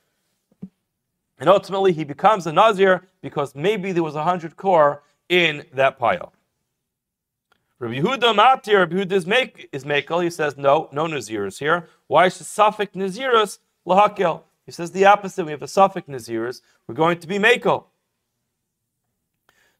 And 1.39 1.51
ultimately, 1.51 1.93
he 1.93 2.05
becomes 2.05 2.47
a 2.47 2.53
Nazir 2.53 3.09
because 3.21 3.55
maybe 3.55 3.93
there 3.93 4.03
was 4.03 4.15
a 4.15 4.19
100 4.19 4.57
kor 4.57 5.03
in 5.29 5.65
that 5.75 5.99
pile. 5.99 6.33
Rabbi 7.79 7.97
Yehuda 7.97 8.35
Matir, 8.35 8.79
Rabbi 8.79 8.95
Yehuda 8.95 9.13
is, 9.13 9.27
make, 9.27 9.69
is 9.73 9.85
Mekel. 9.85 10.23
He 10.23 10.31
says, 10.31 10.57
no, 10.57 10.89
no 10.93 11.05
Naziris 11.05 11.59
here. 11.59 11.89
Why 12.07 12.27
is 12.27 12.39
the 12.39 12.45
Safek 12.45 12.93
Naziris 12.93 13.59
Lahakel? 13.87 14.43
He 14.65 14.73
says 14.73 14.93
the 14.93 15.05
opposite. 15.05 15.45
We 15.45 15.51
have 15.51 15.63
a 15.63 15.67
Safek 15.67 16.07
Naziris. 16.07 16.63
We're 16.87 16.95
going 16.95 17.19
to 17.19 17.27
be 17.27 17.39
Mekel. 17.39 17.85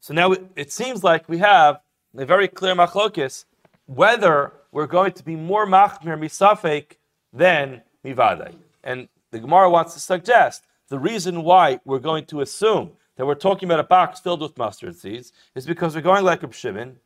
So 0.01 0.13
now 0.13 0.33
it, 0.33 0.45
it 0.57 0.73
seems 0.73 1.03
like 1.03 1.27
we 1.29 1.39
have 1.39 1.81
a 2.19 2.27
very 2.27 2.49
clear 2.49 2.75
machlokis 2.75 3.45
whether 3.87 4.53
we're 4.73 4.87
going 4.87 5.13
to 5.13 5.25
be 5.25 5.37
more 5.37 5.67
machmir 5.67 6.19
misafek 6.19 6.97
than 7.33 7.83
mivadai. 8.05 8.55
And 8.85 9.09
the 9.31 9.39
Gemara 9.39 9.71
wants 9.71 9.95
to 9.95 10.01
suggest 10.01 10.65
the 10.89 10.99
reason 10.99 11.43
why 11.43 11.81
we're 11.85 11.99
going 11.99 12.27
to 12.27 12.41
assume 12.41 12.93
that 13.17 13.27
we're 13.27 13.35
talking 13.35 13.69
about 13.69 13.81
a 13.81 13.85
box 13.85 14.21
filled 14.21 14.43
with 14.43 14.57
mustard 14.59 14.97
seeds 14.97 15.33
is 15.55 15.67
because 15.67 15.95
we're 15.95 16.03
going 16.03 16.25
like 16.25 16.43
Reb 16.43 16.55
Shimon. 16.55 16.97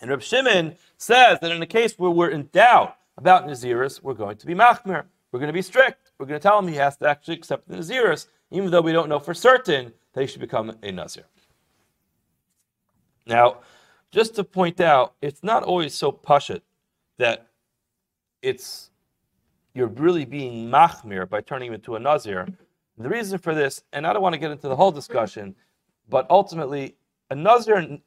And 0.00 0.10
Reb 0.10 0.22
Shimon 0.22 0.76
says 0.96 1.38
that 1.40 1.50
in 1.50 1.62
a 1.62 1.66
case 1.66 1.98
where 1.98 2.10
we're 2.10 2.30
in 2.30 2.48
doubt 2.52 2.96
about 3.16 3.46
Naziris, 3.46 4.02
we're 4.02 4.14
going 4.14 4.36
to 4.36 4.46
be 4.46 4.54
machmir. 4.54 5.04
We're 5.32 5.40
going 5.40 5.48
to 5.48 5.52
be 5.52 5.62
strict. 5.62 6.12
We're 6.18 6.26
going 6.26 6.40
to 6.40 6.42
tell 6.42 6.58
him 6.58 6.68
he 6.68 6.76
has 6.76 6.96
to 6.98 7.08
actually 7.08 7.34
accept 7.34 7.68
the 7.68 7.76
Naziris 7.76 8.26
even 8.50 8.70
though 8.70 8.80
we 8.80 8.92
don't 8.92 9.08
know 9.08 9.18
for 9.18 9.34
certain 9.34 9.92
that 10.12 10.20
he 10.20 10.26
should 10.26 10.40
become 10.40 10.76
a 10.82 10.92
Nazir. 10.92 11.24
Now, 13.26 13.58
just 14.10 14.34
to 14.36 14.44
point 14.44 14.80
out, 14.80 15.14
it's 15.20 15.42
not 15.42 15.62
always 15.62 15.94
so 15.94 16.12
pashut 16.12 16.62
that 17.18 17.48
it's 18.42 18.90
you're 19.74 19.88
really 19.88 20.24
being 20.24 20.70
machmir 20.70 21.28
by 21.28 21.40
turning 21.40 21.68
him 21.68 21.74
into 21.74 21.96
a 21.96 22.00
Nazir. 22.00 22.48
The 22.96 23.08
reason 23.08 23.38
for 23.38 23.54
this, 23.54 23.82
and 23.92 24.06
I 24.06 24.12
don't 24.12 24.22
want 24.22 24.32
to 24.32 24.38
get 24.38 24.50
into 24.50 24.68
the 24.68 24.74
whole 24.74 24.90
discussion, 24.90 25.54
but 26.08 26.26
ultimately, 26.30 26.96
a 27.30 27.34
Nazir 27.34 27.98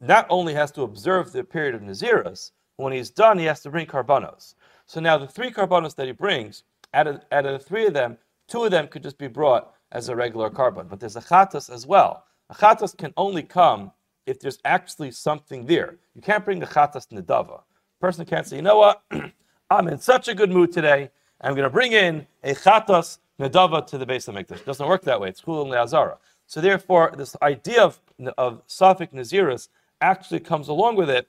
not 0.00 0.26
only 0.28 0.54
has 0.54 0.72
to 0.72 0.82
observe 0.82 1.30
the 1.30 1.44
period 1.44 1.74
of 1.74 1.82
Naziris, 1.82 2.52
when 2.76 2.92
he's 2.92 3.10
done, 3.10 3.38
he 3.38 3.44
has 3.44 3.60
to 3.62 3.70
bring 3.70 3.86
karbanos. 3.86 4.54
So 4.86 5.00
now 5.00 5.18
the 5.18 5.26
three 5.26 5.50
karbanos 5.50 5.94
that 5.96 6.06
he 6.06 6.12
brings, 6.12 6.64
out 6.94 7.06
of, 7.06 7.20
out 7.30 7.46
of 7.46 7.52
the 7.52 7.64
three 7.64 7.86
of 7.86 7.94
them, 7.94 8.16
two 8.48 8.64
of 8.64 8.70
them 8.70 8.88
could 8.88 9.02
just 9.02 9.18
be 9.18 9.28
brought 9.28 9.74
as 9.92 10.08
a 10.08 10.16
regular 10.16 10.50
korban. 10.50 10.88
But 10.88 11.00
there's 11.00 11.16
a 11.16 11.20
chatas 11.20 11.72
as 11.72 11.86
well. 11.86 12.24
A 12.50 12.54
chatas 12.54 12.96
can 12.96 13.12
only 13.16 13.42
come 13.42 13.92
if 14.28 14.40
there's 14.40 14.58
actually 14.64 15.10
something 15.10 15.66
there. 15.66 15.96
You 16.14 16.22
can't 16.22 16.44
bring 16.44 16.62
a 16.62 16.66
chatas 16.66 17.08
nedava. 17.08 17.62
Person 18.00 18.26
can't 18.26 18.46
say, 18.46 18.56
you 18.56 18.62
know 18.62 18.78
what, 18.78 19.02
I'm 19.70 19.88
in 19.88 19.98
such 19.98 20.28
a 20.28 20.34
good 20.34 20.50
mood 20.50 20.72
today, 20.72 21.10
I'm 21.40 21.54
going 21.54 21.64
to 21.64 21.70
bring 21.70 21.92
in 21.92 22.26
a 22.44 22.54
chatas 22.54 23.18
nedava 23.40 23.86
to 23.86 23.98
the 23.98 24.06
base 24.06 24.28
of 24.28 24.34
Mikdash. 24.34 24.58
It 24.58 24.66
doesn't 24.66 24.86
work 24.86 25.02
that 25.02 25.20
way. 25.20 25.28
It's 25.28 25.40
chul 25.40 25.62
and 25.62 25.72
le'azara. 25.72 26.18
So 26.46 26.60
therefore, 26.60 27.14
this 27.16 27.36
idea 27.42 27.82
of, 27.82 28.00
of 28.36 28.66
Safik 28.66 29.12
Naziris 29.12 29.68
actually 30.00 30.40
comes 30.40 30.68
along 30.68 30.96
with 30.96 31.10
it 31.10 31.28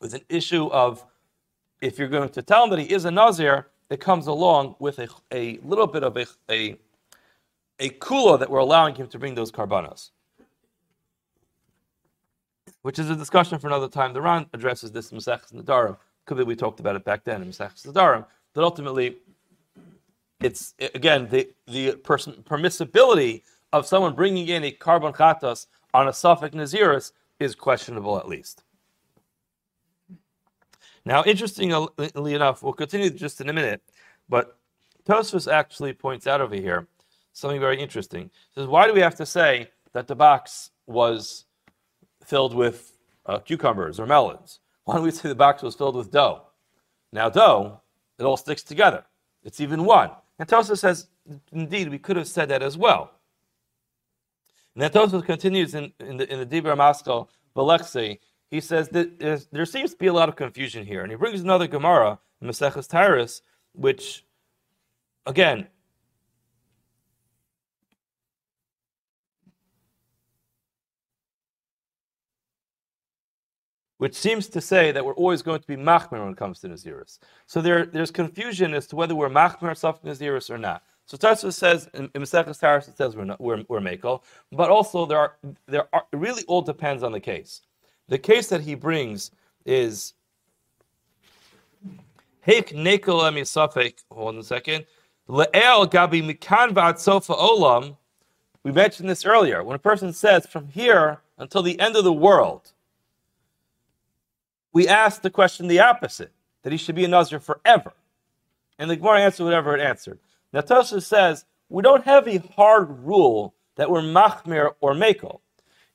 with 0.00 0.14
an 0.14 0.22
issue 0.28 0.66
of 0.68 1.04
if 1.80 1.98
you're 1.98 2.08
going 2.08 2.28
to 2.30 2.42
tell 2.42 2.64
him 2.64 2.70
that 2.70 2.78
he 2.78 2.86
is 2.86 3.04
a 3.04 3.10
Nazir, 3.10 3.68
it 3.90 4.00
comes 4.00 4.26
along 4.26 4.76
with 4.78 4.98
a, 4.98 5.08
a 5.32 5.58
little 5.64 5.86
bit 5.86 6.02
of 6.02 6.16
a, 6.16 6.26
a, 6.50 6.76
a 7.78 7.90
kula 7.90 8.38
that 8.38 8.48
we're 8.48 8.58
allowing 8.58 8.94
him 8.94 9.06
to 9.08 9.18
bring 9.18 9.34
those 9.34 9.52
karbanos. 9.52 10.10
Which 12.82 12.98
is 12.98 13.10
a 13.10 13.16
discussion 13.16 13.58
for 13.58 13.66
another 13.66 13.88
time. 13.88 14.12
The 14.12 14.20
Ran 14.20 14.46
addresses 14.52 14.92
this 14.92 15.12
in 15.12 15.18
Masech 15.18 15.52
Nedarim. 15.52 15.96
Could 16.26 16.38
be 16.38 16.44
we 16.44 16.56
talked 16.56 16.80
about 16.80 16.96
it 16.96 17.04
back 17.04 17.24
then 17.24 17.42
in 17.42 17.48
Masech 17.48 17.82
Nedarim. 17.86 18.24
But 18.54 18.64
ultimately, 18.64 19.16
it's 20.40 20.74
again 20.94 21.28
the 21.28 21.50
the 21.66 21.92
person, 21.96 22.34
permissibility 22.44 23.42
of 23.72 23.86
someone 23.86 24.14
bringing 24.14 24.48
in 24.48 24.64
a 24.64 24.72
korban 24.72 25.14
chatas 25.14 25.66
on 25.94 26.08
a 26.08 26.10
Safek 26.10 26.52
Naziris 26.52 27.12
is 27.38 27.54
questionable 27.54 28.18
at 28.18 28.28
least. 28.28 28.62
Now, 31.04 31.24
interestingly 31.24 32.34
enough, 32.34 32.62
we'll 32.62 32.72
continue 32.72 33.10
just 33.10 33.40
in 33.40 33.48
a 33.48 33.52
minute, 33.52 33.82
but 34.28 34.56
Tosfos 35.04 35.50
actually 35.50 35.92
points 35.92 36.28
out 36.28 36.40
over 36.40 36.54
here 36.54 36.86
something 37.32 37.60
very 37.60 37.80
interesting. 37.80 38.30
He 38.54 38.60
says, 38.60 38.68
why 38.68 38.86
do 38.86 38.92
we 38.92 39.00
have 39.00 39.16
to 39.16 39.26
say 39.26 39.68
that 39.94 40.06
the 40.06 40.14
box 40.14 40.70
was 40.86 41.46
filled 42.24 42.54
with 42.54 42.92
uh, 43.26 43.38
cucumbers 43.38 44.00
or 44.00 44.06
melons? 44.06 44.60
Why 44.84 44.94
don't 44.94 45.04
we 45.04 45.10
say 45.10 45.28
the 45.28 45.34
box 45.34 45.62
was 45.62 45.74
filled 45.74 45.96
with 45.96 46.10
dough? 46.10 46.42
Now, 47.12 47.28
dough, 47.28 47.80
it 48.18 48.24
all 48.24 48.36
sticks 48.36 48.62
together. 48.62 49.04
It's 49.44 49.60
even 49.60 49.84
one. 49.84 50.10
And 50.38 50.48
Tosfos 50.48 50.78
says, 50.78 51.08
indeed, 51.52 51.88
we 51.88 51.98
could 51.98 52.16
have 52.16 52.26
said 52.26 52.48
that 52.48 52.62
as 52.62 52.76
well. 52.76 53.12
And 54.74 54.82
then 54.82 54.90
Tosfos 54.90 55.24
continues 55.24 55.74
in, 55.74 55.92
in 56.00 56.16
the 56.16 56.32
in 56.32 56.38
the 56.38 56.46
Dibra 56.46 56.76
Maskal 56.76 57.28
Balexi. 57.54 58.18
He 58.50 58.60
says 58.60 58.88
that 58.90 59.46
there 59.50 59.66
seems 59.66 59.92
to 59.92 59.96
be 59.96 60.08
a 60.08 60.12
lot 60.12 60.28
of 60.28 60.36
confusion 60.36 60.84
here, 60.84 61.02
and 61.02 61.10
he 61.10 61.16
brings 61.16 61.40
another 61.40 61.66
Gemara 61.66 62.18
Maseches 62.42 62.88
Tyrus, 62.88 63.42
which, 63.72 64.26
again, 65.26 65.68
which 74.02 74.16
seems 74.16 74.48
to 74.48 74.60
say 74.60 74.90
that 74.90 75.04
we're 75.04 75.14
always 75.14 75.42
going 75.42 75.60
to 75.60 75.66
be 75.68 75.76
machmer 75.76 76.20
when 76.24 76.32
it 76.32 76.36
comes 76.36 76.58
to 76.58 76.68
Naziris. 76.68 77.20
So 77.46 77.62
there, 77.62 77.86
there's 77.86 78.10
confusion 78.10 78.74
as 78.74 78.88
to 78.88 78.96
whether 78.96 79.14
we're 79.14 79.28
machmer 79.28 79.76
self 79.76 80.02
Naziris 80.02 80.50
or 80.50 80.58
not. 80.58 80.82
So 81.06 81.16
Tosfos 81.16 81.52
says 81.52 81.88
in, 81.94 82.10
in 82.12 82.22
Maseches 82.22 82.58
Taurus 82.58 82.88
it 82.88 82.96
says 82.96 83.14
we're 83.14 83.26
not, 83.26 83.40
we're, 83.40 83.62
we're 83.68 84.00
but 84.50 84.70
also 84.70 85.06
there 85.06 85.18
are 85.20 85.36
there 85.68 85.86
are 85.92 86.02
it 86.12 86.16
really 86.16 86.42
all 86.48 86.62
depends 86.62 87.04
on 87.04 87.12
the 87.12 87.20
case. 87.20 87.60
The 88.08 88.18
case 88.18 88.48
that 88.48 88.62
he 88.62 88.74
brings 88.74 89.30
is 89.64 90.14
Hek 92.40 92.70
nekel 92.70 93.22
emisafek. 93.22 94.02
Hold 94.10 94.34
on 94.34 94.40
a 94.40 94.42
second. 94.42 94.84
Le'el 95.28 95.88
gabi 95.88 96.28
mikan 96.28 96.98
sofa 96.98 97.34
olam. 97.34 97.96
We 98.64 98.72
mentioned 98.72 99.08
this 99.08 99.24
earlier. 99.24 99.62
When 99.62 99.76
a 99.76 99.78
person 99.90 100.12
says 100.12 100.44
from 100.44 100.66
here 100.66 101.20
until 101.38 101.62
the 101.62 101.78
end 101.78 101.94
of 101.94 102.02
the 102.02 102.12
world, 102.12 102.72
we 104.72 104.88
ask 104.88 105.22
the 105.22 105.30
question 105.30 105.68
the 105.68 105.80
opposite 105.80 106.32
that 106.62 106.72
he 106.72 106.78
should 106.78 106.94
be 106.94 107.04
a 107.04 107.08
nazir 107.08 107.40
forever, 107.40 107.92
and 108.78 108.90
the 108.90 108.96
Gemara 108.96 109.20
answered 109.20 109.44
whatever 109.44 109.76
it 109.76 109.80
answered. 109.80 110.18
Now 110.52 110.60
Tosha 110.60 111.02
says 111.02 111.44
we 111.68 111.82
don't 111.82 112.04
have 112.04 112.28
a 112.28 112.38
hard 112.56 113.04
rule 113.04 113.54
that 113.76 113.90
we're 113.90 114.02
machmir 114.02 114.72
or 114.80 114.94
makel. 114.94 115.40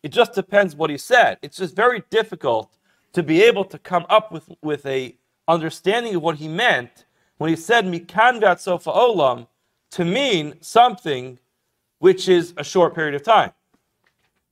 It 0.03 0.09
just 0.09 0.33
depends 0.33 0.75
what 0.75 0.89
he 0.89 0.97
said. 0.97 1.37
It's 1.41 1.57
just 1.57 1.75
very 1.75 2.03
difficult 2.09 2.77
to 3.13 3.23
be 3.23 3.43
able 3.43 3.65
to 3.65 3.77
come 3.77 4.05
up 4.09 4.31
with, 4.31 4.49
with 4.61 4.85
a 4.85 5.15
understanding 5.47 6.15
of 6.15 6.21
what 6.21 6.37
he 6.37 6.47
meant 6.47 7.05
when 7.37 7.49
he 7.49 7.55
said 7.55 7.85
mikan 7.85 8.59
sofa 8.59 8.91
olam 8.91 9.47
to 9.91 10.05
mean 10.05 10.55
something 10.61 11.39
which 11.99 12.27
is 12.27 12.53
a 12.57 12.63
short 12.63 12.93
period 12.93 13.15
of 13.15 13.23
time. 13.23 13.51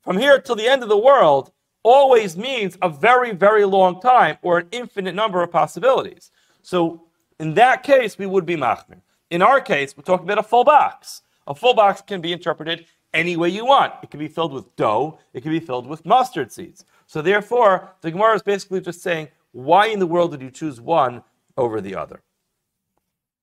From 0.01 0.17
here 0.17 0.39
till 0.39 0.55
the 0.55 0.67
end 0.67 0.83
of 0.83 0.89
the 0.89 0.97
world 0.97 1.51
always 1.85 2.35
means 2.35 2.77
a 2.81 2.89
very, 2.89 3.31
very 3.31 3.63
long 3.63 4.01
time 4.01 4.37
or 4.41 4.57
an 4.57 4.67
infinite 4.71 5.13
number 5.13 5.43
of 5.43 5.51
possibilities. 5.51 6.31
So 6.63 7.03
in 7.39 7.53
that 7.53 7.83
case, 7.83 8.17
we 8.17 8.25
would 8.25 8.45
be 8.45 8.55
machmir. 8.55 9.01
In 9.29 9.43
our 9.43 9.61
case, 9.61 9.95
we're 9.95 10.03
talking 10.03 10.25
about 10.25 10.39
a 10.39 10.43
full 10.43 10.63
box. 10.63 11.21
A 11.45 11.53
full 11.53 11.75
box 11.75 12.01
can 12.01 12.21
be 12.21 12.33
interpreted 12.33 12.85
any 13.13 13.37
way 13.37 13.49
you 13.49 13.65
want. 13.65 13.93
It 14.01 14.09
can 14.09 14.19
be 14.19 14.27
filled 14.27 14.51
with 14.51 14.75
dough, 14.75 15.19
it 15.33 15.41
can 15.41 15.51
be 15.51 15.59
filled 15.59 15.85
with 15.85 16.05
mustard 16.05 16.51
seeds. 16.51 16.85
So 17.05 17.21
therefore, 17.21 17.91
the 18.01 18.11
Gemara 18.11 18.33
is 18.33 18.41
basically 18.41 18.81
just 18.81 19.01
saying, 19.01 19.29
why 19.51 19.85
in 19.87 19.99
the 19.99 20.07
world 20.07 20.31
did 20.31 20.41
you 20.41 20.49
choose 20.51 20.81
one 20.81 21.23
over 21.55 21.79
the 21.81 21.95
other? 21.95 22.21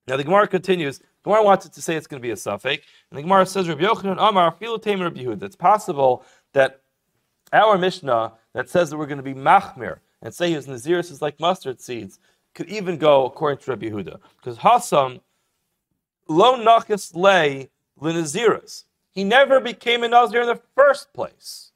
Now 0.08 0.16
the 0.16 0.24
Gemara 0.24 0.48
continues. 0.48 0.98
The 0.98 1.30
Gemara 1.30 1.44
wanted 1.44 1.72
to 1.72 1.80
say 1.80 1.94
it's 1.94 2.08
going 2.08 2.20
to 2.20 2.26
be 2.26 2.32
a 2.32 2.34
safek, 2.34 2.82
and 3.10 3.18
the 3.18 3.22
Gemara 3.22 3.46
says, 3.46 3.68
Rabbi 3.68 3.84
Yochanan 3.84 4.16
Amar 4.18 4.52
Filu 4.60 4.84
Rabbi 4.84 5.22
Yehud. 5.22 5.42
It's 5.42 5.56
possible 5.56 6.24
that 6.54 6.81
our 7.52 7.78
Mishnah 7.78 8.32
that 8.54 8.68
says 8.68 8.90
that 8.90 8.96
we're 8.96 9.06
going 9.06 9.18
to 9.18 9.22
be 9.22 9.34
machmir 9.34 9.98
and 10.22 10.34
say 10.34 10.52
his 10.52 10.66
naziris 10.66 11.10
is 11.10 11.22
like 11.22 11.38
mustard 11.40 11.80
seeds 11.80 12.18
could 12.54 12.68
even 12.68 12.96
go 12.96 13.26
according 13.26 13.58
to 13.58 13.70
Rabbi 13.70 13.86
Yehuda, 13.86 14.18
because 14.36 14.58
Hassam 14.58 15.20
Lo 16.28 16.56
nachas 16.56 17.14
lay 17.14 17.68
linaziras. 18.00 18.84
He 19.10 19.24
never 19.24 19.60
became 19.60 20.02
a 20.02 20.08
Nazir 20.08 20.40
in 20.40 20.46
the 20.46 20.60
first 20.74 21.12
place. 21.12 21.72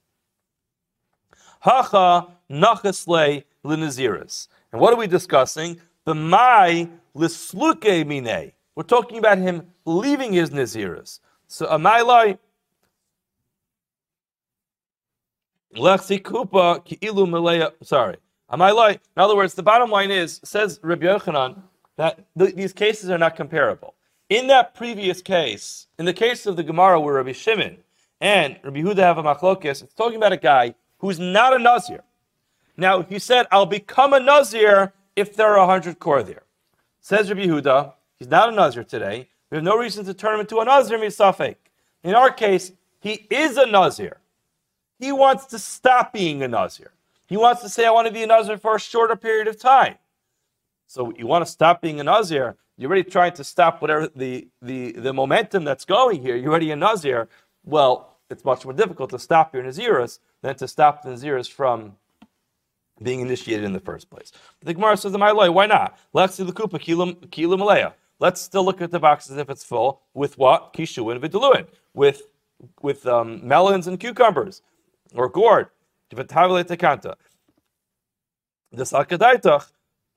Hacha 1.61 2.29
nachas 2.51 3.07
lay 3.07 3.45
linaziras. 3.65 4.49
And 4.73 4.81
what 4.81 4.93
are 4.93 4.97
we 4.97 5.07
discussing? 5.07 5.81
The 6.05 6.15
mai 6.15 6.89
lisluke 7.15 8.07
mine. 8.07 8.53
We're 8.75 8.83
talking 8.83 9.19
about 9.19 9.39
him 9.39 9.67
leaving 9.85 10.33
his 10.33 10.51
naziras. 10.51 11.21
So 11.49 11.67
amailai 11.67 12.39
lechsi 15.77 16.21
kupa 16.21 16.85
ki'ilu. 16.85 17.73
Sorry, 17.83 18.17
amailai. 18.51 18.93
In 18.93 19.23
other 19.23 19.37
words, 19.37 19.55
the 19.55 19.63
bottom 19.63 19.91
line 19.91 20.11
is 20.11 20.41
says 20.45 20.81
Rabbi 20.83 21.07
Yochanan 21.07 21.63
that 21.97 22.25
th- 22.39 22.55
these 22.55 22.73
cases 22.73 23.11
are 23.11 23.19
not 23.19 23.37
comparable. 23.37 23.95
In 24.29 24.49
that 24.49 24.75
previous 24.75 25.23
case, 25.23 25.87
in 25.99 26.05
the 26.05 26.13
case 26.13 26.47
of 26.47 26.57
the 26.57 26.63
Gemara 26.63 27.01
where 27.01 27.15
Rabbi 27.15 27.33
Shimon 27.33 27.79
and 28.21 28.59
Rabbi 28.63 28.81
Huda 28.81 28.99
have 28.99 29.19
a 29.19 29.23
machlokes, 29.23 29.83
it's 29.83 29.95
talking 29.95 30.17
about 30.17 30.33
a 30.33 30.37
guy 30.37 30.75
who's 30.99 31.21
not 31.21 31.55
a 31.55 31.59
Nazir. 31.59 32.03
Now, 32.77 33.07
you 33.09 33.19
said, 33.19 33.47
I'll 33.51 33.67
become 33.67 34.13
a 34.13 34.21
Nazir 34.21 34.93
if 35.15 35.35
there 35.35 35.49
are 35.49 35.59
a 35.59 35.67
hundred 35.67 35.99
kor 35.99 36.23
there. 36.23 36.43
Says 37.01 37.31
Rabbi 37.31 37.47
Huda, 37.47 37.93
he's 38.19 38.29
not 38.29 38.53
a 38.53 38.53
Nazir 38.53 38.85
today. 38.85 39.29
We 39.51 39.57
have 39.57 39.65
no 39.65 39.79
reason 39.79 40.05
to 40.07 40.15
turn 40.15 40.35
him 40.35 40.41
into 40.41 40.59
a 40.59 40.65
Nazir 40.65 40.99
misafek. 40.99 41.57
In 42.03 42.15
our 42.15 42.31
case, 42.31 42.73
he 43.01 43.27
is 43.31 43.57
a 43.57 43.67
Nazir. 43.67 44.19
He 44.99 45.13
wants 45.13 45.47
to 45.47 45.59
stop 45.59 46.13
being 46.13 46.43
a 46.43 46.49
Nazir. 46.49 46.93
He 47.27 47.37
wants 47.37 47.63
to 47.63 47.69
say, 47.69 47.87
I 47.87 47.91
want 47.91 48.07
to 48.07 48.13
be 48.13 48.23
a 48.23 48.27
Nazir 48.27 48.57
for 48.57 48.77
a 48.77 48.81
shorter 48.81 49.17
period 49.17 49.49
of 49.49 49.59
time. 49.59 49.97
So 50.87 51.13
you 51.17 51.27
want 51.27 51.45
to 51.45 51.51
stop 51.51 51.83
being 51.83 52.01
a 52.01 52.05
Nazir, 52.05 52.57
you're 52.79 52.89
already 52.89 53.09
trying 53.09 53.33
to 53.33 53.45
stop 53.45 53.81
whatever 53.81 54.09
the, 54.15 54.49
the, 54.63 54.93
the 54.93 55.13
momentum 55.13 55.65
that's 55.65 55.85
going 55.85 56.23
here. 56.23 56.37
You're 56.37 56.51
already 56.51 56.71
a 56.71 56.77
Nazir. 56.77 57.29
Well, 57.65 58.17
it's 58.31 58.45
much 58.45 58.65
more 58.65 58.75
difficult 58.75 59.11
to 59.11 59.19
stop 59.19 59.55
your 59.55 59.65
Naziris 59.65 60.19
than 60.43 60.57
to 60.57 60.69
stop 60.69 61.03
the 61.03 61.11
Naziris 61.11 61.51
from 61.51 61.97
being 63.03 63.21
initiated 63.21 63.65
in 63.65 63.73
the 63.73 63.81
first 63.81 64.11
place. 64.11 64.33
The 64.61 64.75
Gemara 64.75 64.97
says, 64.97 65.13
"My 65.13 65.33
why 65.33 65.67
not? 65.67 65.99
Lexi 66.15 66.47
the 66.47 66.53
kupa 66.53 66.81
kilim 66.81 67.59
malaya. 67.59 67.93
let's 68.19 68.41
still 68.41 68.65
look 68.65 68.81
at 68.81 68.91
the 68.91 68.99
box 68.99 69.31
as 69.31 69.37
if 69.37 69.51
it's 69.51 69.65
full 69.65 70.03
with 70.15 70.39
what? 70.39 70.73
Kishu 70.73 71.13
and 71.13 71.21
Viduluin. 71.21 71.67
With 71.95 72.23
with 72.81 73.07
um, 73.07 73.47
melons 73.47 73.87
and 73.87 74.01
cucumbers 74.01 74.63
or 75.15 75.29
gourd. 75.29 75.69
The 76.11 76.25
sakadaitach 78.85 79.67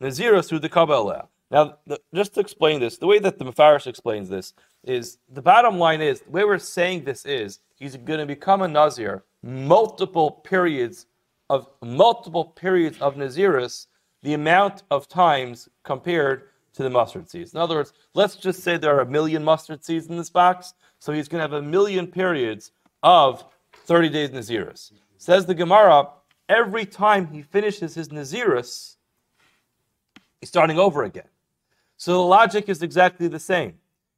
nazirus 0.01 0.49
through 0.49 0.59
the 0.59 0.69
kabbalah. 0.69 1.27
Now, 1.51 1.77
the, 1.87 1.99
just 2.13 2.35
to 2.35 2.41
explain 2.41 2.79
this, 2.79 2.97
the 2.97 3.07
way 3.07 3.19
that 3.19 3.39
the 3.39 3.45
Mefarish 3.45 3.87
explains 3.87 4.29
this 4.29 4.53
is 4.83 5.17
the 5.31 5.41
bottom 5.41 5.79
line 5.79 6.01
is 6.01 6.21
the 6.21 6.29
way 6.29 6.43
we're 6.43 6.59
saying 6.59 7.03
this 7.03 7.25
is 7.25 7.59
he's 7.75 7.95
going 7.97 8.19
to 8.19 8.25
become 8.25 8.61
a 8.61 8.67
Nazir 8.67 9.23
multiple 9.41 10.31
periods 10.31 11.05
of 11.49 11.67
multiple 11.81 12.45
periods 12.45 12.99
of 12.99 13.15
Nazirus, 13.15 13.87
the 14.21 14.33
amount 14.33 14.83
of 14.91 15.07
times 15.07 15.69
compared 15.83 16.43
to 16.73 16.83
the 16.83 16.89
mustard 16.89 17.29
seeds. 17.29 17.53
In 17.53 17.59
other 17.59 17.75
words, 17.75 17.93
let's 18.13 18.35
just 18.35 18.61
say 18.61 18.77
there 18.77 18.95
are 18.95 19.01
a 19.01 19.09
million 19.09 19.43
mustard 19.43 19.83
seeds 19.83 20.07
in 20.07 20.17
this 20.17 20.29
box, 20.29 20.73
so 20.99 21.11
he's 21.11 21.27
going 21.27 21.39
to 21.39 21.43
have 21.43 21.63
a 21.63 21.65
million 21.65 22.05
periods 22.05 22.71
of 23.01 23.45
30 23.89 24.09
days 24.09 24.29
Nazirus. 24.29 24.91
Says 25.17 25.47
the 25.47 25.55
Gemara, 25.55 26.09
every 26.47 26.85
time 26.85 27.25
he 27.25 27.41
finishes 27.41 27.95
his 27.95 28.09
Nazirus, 28.09 28.97
he's 30.39 30.49
starting 30.49 30.77
over 30.77 31.03
again. 31.03 31.27
So 31.97 32.13
the 32.13 32.19
logic 32.19 32.69
is 32.69 32.83
exactly 32.83 33.27
the 33.27 33.39
same. 33.39 33.73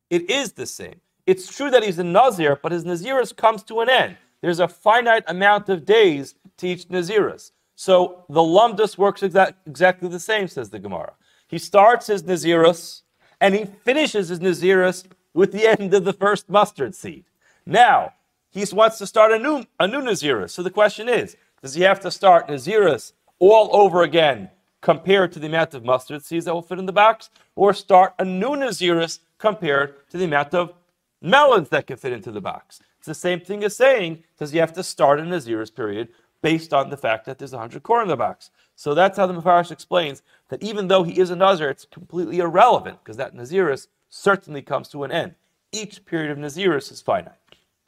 It 0.09 0.29
is 0.29 0.51
the 0.51 0.65
same. 0.65 0.99
It's 1.25 1.55
true 1.55 1.69
that 1.69 1.83
he's 1.83 1.99
a 1.99 2.03
Nazir, 2.03 2.59
but 2.61 2.73
his 2.73 2.83
Nazirus 2.83 3.33
comes 3.33 3.63
to 3.63 3.79
an 3.79 3.89
end. 3.89 4.17
There's 4.41 4.59
a 4.59 4.67
finite 4.67 5.23
amount 5.27 5.69
of 5.69 5.85
days 5.85 6.35
to 6.57 6.67
each 6.67 6.89
Nazirus. 6.89 7.51
So 7.75 8.25
the 8.27 8.41
Lumdus 8.41 8.97
works 8.97 9.21
exa- 9.21 9.53
exactly 9.65 10.09
the 10.09 10.19
same, 10.19 10.49
says 10.49 10.69
the 10.69 10.79
Gemara. 10.79 11.13
He 11.47 11.57
starts 11.57 12.07
his 12.07 12.23
Nazirus 12.23 13.03
and 13.39 13.55
he 13.55 13.63
finishes 13.63 14.27
his 14.27 14.41
Nazirus 14.41 15.05
with 15.33 15.53
the 15.53 15.65
end 15.65 15.93
of 15.93 16.03
the 16.03 16.11
first 16.11 16.49
mustard 16.49 16.93
seed. 16.93 17.23
Now, 17.65 18.11
he 18.51 18.65
wants 18.73 18.97
to 18.99 19.07
start 19.07 19.31
a 19.31 19.39
new, 19.39 19.65
a 19.79 19.87
new 19.87 20.01
Nazirus. 20.01 20.51
So 20.51 20.61
the 20.61 20.69
question 20.69 21.09
is, 21.09 21.35
does 21.61 21.73
he 21.73 21.81
have 21.83 21.99
to 22.01 22.11
start 22.11 22.47
Nazirus 22.47 23.13
all 23.39 23.69
over 23.73 24.03
again 24.03 24.49
compared 24.81 25.31
to 25.31 25.39
the 25.39 25.47
amount 25.47 25.73
of 25.73 25.85
mustard 25.85 26.23
seeds 26.23 26.45
that 26.45 26.53
will 26.53 26.61
fit 26.61 26.79
in 26.79 26.85
the 26.85 26.91
box, 26.91 27.29
or 27.55 27.73
start 27.73 28.13
a 28.19 28.25
new 28.25 28.49
Naziris 28.49 29.19
compared 29.37 30.09
to 30.09 30.17
the 30.17 30.25
amount 30.25 30.53
of 30.53 30.73
melons 31.21 31.69
that 31.69 31.87
can 31.87 31.97
fit 31.97 32.13
into 32.13 32.31
the 32.31 32.41
box. 32.41 32.81
It's 32.97 33.07
the 33.07 33.13
same 33.13 33.39
thing 33.39 33.63
as 33.63 33.75
saying, 33.75 34.23
does 34.37 34.51
he 34.51 34.57
have 34.57 34.73
to 34.73 34.83
start 34.83 35.19
a 35.19 35.23
Naziris 35.23 35.73
period 35.73 36.09
based 36.41 36.73
on 36.73 36.89
the 36.89 36.97
fact 36.97 37.25
that 37.25 37.37
there's 37.37 37.51
100 37.51 37.83
corn 37.83 38.03
in 38.03 38.07
the 38.07 38.17
box? 38.17 38.49
So 38.75 38.95
that's 38.95 39.17
how 39.17 39.27
the 39.27 39.33
Mefarish 39.33 39.71
explains 39.71 40.23
that 40.49 40.63
even 40.63 40.87
though 40.87 41.03
he 41.03 41.19
is 41.19 41.29
a 41.29 41.35
Nazir, 41.35 41.69
it's 41.69 41.85
completely 41.85 42.39
irrelevant 42.39 42.99
because 43.03 43.17
that 43.17 43.35
Naziris 43.35 43.87
certainly 44.09 44.63
comes 44.63 44.89
to 44.89 45.03
an 45.03 45.11
end. 45.11 45.35
Each 45.71 46.03
period 46.03 46.31
of 46.31 46.37
Naziris 46.39 46.91
is 46.91 47.01
finite. 47.01 47.33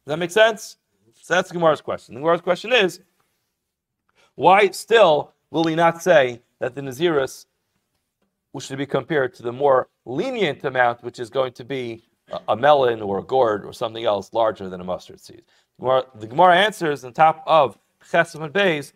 Does 0.06 0.12
that 0.12 0.20
make 0.20 0.32
sense? 0.32 0.78
So 1.22 1.34
that's 1.34 1.50
the 1.50 1.54
Gemara's 1.54 1.82
question. 1.82 2.16
The 2.16 2.22
Gemara's 2.22 2.42
question 2.42 2.74
is, 2.74 3.00
why 4.36 4.70
still 4.72 5.32
will 5.52 5.64
we 5.64 5.76
not 5.76 6.02
say 6.02 6.42
that 6.60 6.76
the 6.76 6.82
Naziris 6.82 7.46
should 8.60 8.78
be 8.78 8.86
compared 8.86 9.34
to 9.36 9.44
the 9.44 9.52
more 9.52 9.88
lenient 10.06 10.64
amount, 10.66 11.04
which 11.04 11.20
is 11.20 11.30
going 11.30 11.54
to 11.54 11.64
be 11.64 12.04
a, 12.48 12.56
melon 12.56 13.02
or 13.02 13.20
a 13.20 13.24
gourd 13.24 13.66
or 13.66 13.74
something 13.74 14.04
else 14.04 14.34
larger 14.34 14.70
than 14.70 14.82
a 14.82 14.84
mustard 14.84 15.20
seed. 15.20 15.44
The 15.80 16.28
Gemara 16.28 16.58
answers 16.58 17.04
on 17.04 17.14
top 17.14 17.44
of 17.48 17.78
Chesim 18.04 18.44
and 18.44 18.54
Beis, 18.54 18.94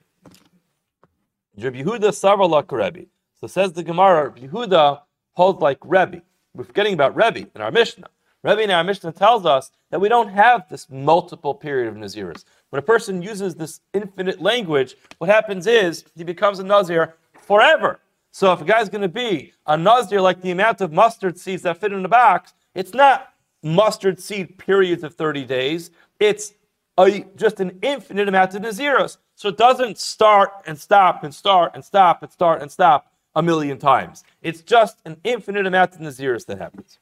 Yehuda 1.57 2.11
Savar 2.11 2.71
Rebbe. 2.71 3.07
So 3.39 3.47
says 3.47 3.73
the 3.73 3.83
Gemara, 3.83 4.31
Yehuda 4.31 5.01
holds 5.33 5.61
like 5.61 5.79
Rebbe. 5.83 6.21
We're 6.53 6.65
forgetting 6.65 6.93
about 6.93 7.15
Rebbe 7.15 7.49
in 7.55 7.61
our 7.61 7.71
Mishnah. 7.71 8.09
Rebbe 8.43 8.61
in 8.61 8.71
our 8.71 8.83
Mishnah 8.83 9.13
tells 9.13 9.45
us 9.45 9.71
that 9.89 9.99
we 9.99 10.09
don't 10.09 10.29
have 10.29 10.69
this 10.69 10.87
multiple 10.89 11.55
period 11.55 11.87
of 11.87 11.95
Naziris. 11.95 12.43
When 12.69 12.79
a 12.79 12.83
person 12.83 13.21
uses 13.21 13.55
this 13.55 13.81
infinite 13.93 14.41
language, 14.41 14.95
what 15.17 15.29
happens 15.29 15.65
is 15.65 16.05
he 16.15 16.23
becomes 16.23 16.59
a 16.59 16.63
Nazir 16.63 17.15
forever. 17.39 17.99
So 18.31 18.53
if 18.53 18.61
a 18.61 18.65
guy's 18.65 18.89
going 18.89 19.01
to 19.01 19.07
be 19.07 19.53
a 19.65 19.75
Nazir 19.75 20.21
like 20.21 20.41
the 20.41 20.51
amount 20.51 20.81
of 20.81 20.91
mustard 20.91 21.39
seeds 21.39 21.63
that 21.63 21.77
fit 21.77 21.91
in 21.91 22.03
the 22.03 22.09
box, 22.09 22.53
it's 22.75 22.93
not 22.93 23.33
mustard 23.63 24.19
seed 24.19 24.57
periods 24.57 25.03
of 25.03 25.15
30 25.15 25.45
days. 25.45 25.89
It's 26.19 26.53
a, 26.97 27.25
just 27.35 27.59
an 27.59 27.79
infinite 27.81 28.27
amount 28.27 28.53
of 28.53 28.61
Naziros. 28.61 29.17
So 29.35 29.49
it 29.49 29.57
doesn't 29.57 29.97
start 29.97 30.51
and 30.65 30.79
stop 30.79 31.23
and 31.23 31.33
start 31.33 31.71
and 31.73 31.83
stop 31.83 32.21
and 32.21 32.31
start 32.31 32.61
and 32.61 32.71
stop 32.71 33.11
a 33.35 33.41
million 33.41 33.77
times. 33.77 34.23
It's 34.41 34.61
just 34.61 34.99
an 35.05 35.17
infinite 35.23 35.65
amount 35.65 35.95
of 35.95 36.01
Naziros 36.01 36.45
that 36.47 36.59
happens. 36.59 36.99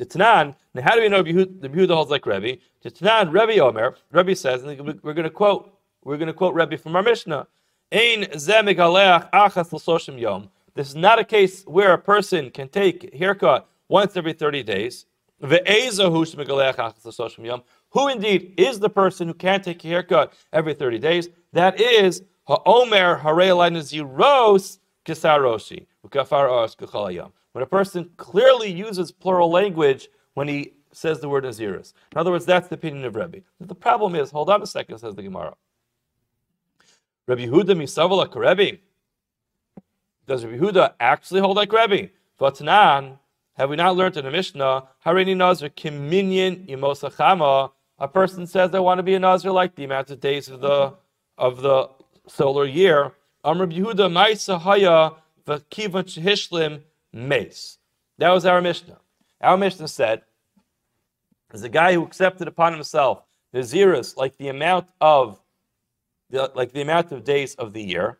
Tanan, 0.00 0.54
now 0.74 0.82
how 0.82 0.94
do 0.94 1.02
we 1.02 1.08
know 1.08 1.22
the 1.22 1.32
Yehuda 1.32 1.94
holds 1.94 2.10
like 2.10 2.26
Rebbe? 2.26 2.60
Tanan, 2.84 3.32
Rebbe 3.32 3.62
Omer, 3.62 3.96
Rebbe 4.10 4.34
says, 4.34 4.64
and 4.64 5.00
we're 5.02 5.14
going 5.14 5.24
to 5.24 5.30
quote, 5.30 5.72
we're 6.02 6.16
going 6.16 6.26
to 6.26 6.34
quote 6.34 6.54
Rebbe 6.54 6.76
from 6.76 6.96
our 6.96 7.02
Mishnah. 7.02 7.46
This 7.92 8.48
is 10.88 10.96
not 10.96 11.20
a 11.20 11.24
case 11.24 11.62
where 11.64 11.92
a 11.92 11.98
person 11.98 12.50
can 12.50 12.68
take 12.68 13.14
haircut 13.14 13.68
once 13.88 14.16
every 14.16 14.32
30 14.32 14.64
days. 14.64 15.06
Who 15.40 15.48
indeed 18.08 18.54
is 18.56 18.80
the 18.80 18.90
person 18.90 19.28
who 19.28 19.34
can't 19.34 19.62
take 19.62 19.84
a 19.84 19.88
haircut 19.88 20.32
every 20.52 20.74
30 20.74 20.98
days? 20.98 21.28
That 21.52 21.80
is 21.80 22.22
Ha'omer 22.48 23.20
Naziros 23.20 24.78
Kisaroshi. 25.04 25.86
When 27.54 27.62
a 27.62 27.66
person 27.66 28.10
clearly 28.16 28.68
uses 28.72 29.12
plural 29.12 29.48
language 29.48 30.08
when 30.34 30.48
he 30.48 30.72
says 30.90 31.20
the 31.20 31.28
word 31.28 31.44
Naziris. 31.44 31.92
In 32.10 32.18
other 32.18 32.32
words, 32.32 32.44
that's 32.44 32.66
the 32.66 32.74
opinion 32.74 33.04
of 33.04 33.14
Rebbe. 33.14 33.42
The 33.60 33.76
problem 33.76 34.16
is, 34.16 34.32
hold 34.32 34.50
on 34.50 34.60
a 34.60 34.66
second, 34.66 34.98
says 34.98 35.14
the 35.14 35.22
Gemara. 35.22 35.54
Rabbi 37.28 37.46
Huda 37.46 37.76
misavala 37.76 38.26
karebi. 38.26 38.80
Does 40.26 40.44
Rabbi 40.44 40.58
Huda 40.58 40.94
actually 40.98 41.42
hold 41.42 41.56
like 41.56 41.72
Rebbe? 41.72 42.10
Vatanan, 42.40 43.18
have 43.56 43.70
we 43.70 43.76
not 43.76 43.94
learned 43.94 44.16
in 44.16 44.24
the 44.24 44.32
Mishnah? 44.32 44.88
Harini 45.06 45.36
Nazir 45.36 45.68
kiminyan 45.68 46.66
yimosachama. 46.68 47.70
A 48.00 48.08
person 48.08 48.48
says, 48.48 48.74
"I 48.74 48.80
want 48.80 48.98
to 48.98 49.04
be 49.04 49.14
a 49.14 49.20
Nazir 49.20 49.52
like 49.52 49.76
the 49.76 49.84
amount 49.84 50.10
of 50.10 50.18
days 50.18 50.48
of 50.48 50.60
the 50.60 50.94
of 51.38 51.62
the 51.62 51.88
solar 52.26 52.64
year." 52.64 53.12
Am 53.44 53.60
Rabbi 53.60 53.76
Yehuda 53.76 54.10
ma'isahaya 54.10 55.14
v'kivan 55.46 56.02
shehishlim 56.02 56.80
mace. 57.14 57.78
That 58.18 58.30
was 58.30 58.44
our 58.44 58.60
Mishnah. 58.60 58.98
Our 59.40 59.56
Mishnah 59.56 59.88
said, 59.88 60.22
"As 61.50 61.62
a 61.62 61.68
guy 61.68 61.94
who 61.94 62.04
accepted 62.04 62.48
upon 62.48 62.72
himself 62.72 63.22
the 63.52 63.60
zirus, 63.60 64.16
like 64.16 64.36
the 64.36 64.48
amount 64.48 64.88
of 65.00 65.40
the, 66.30 66.50
like 66.54 66.72
the 66.72 66.82
amount 66.82 67.12
of 67.12 67.22
days 67.24 67.54
of 67.54 67.72
the 67.72 67.82
year, 67.82 68.18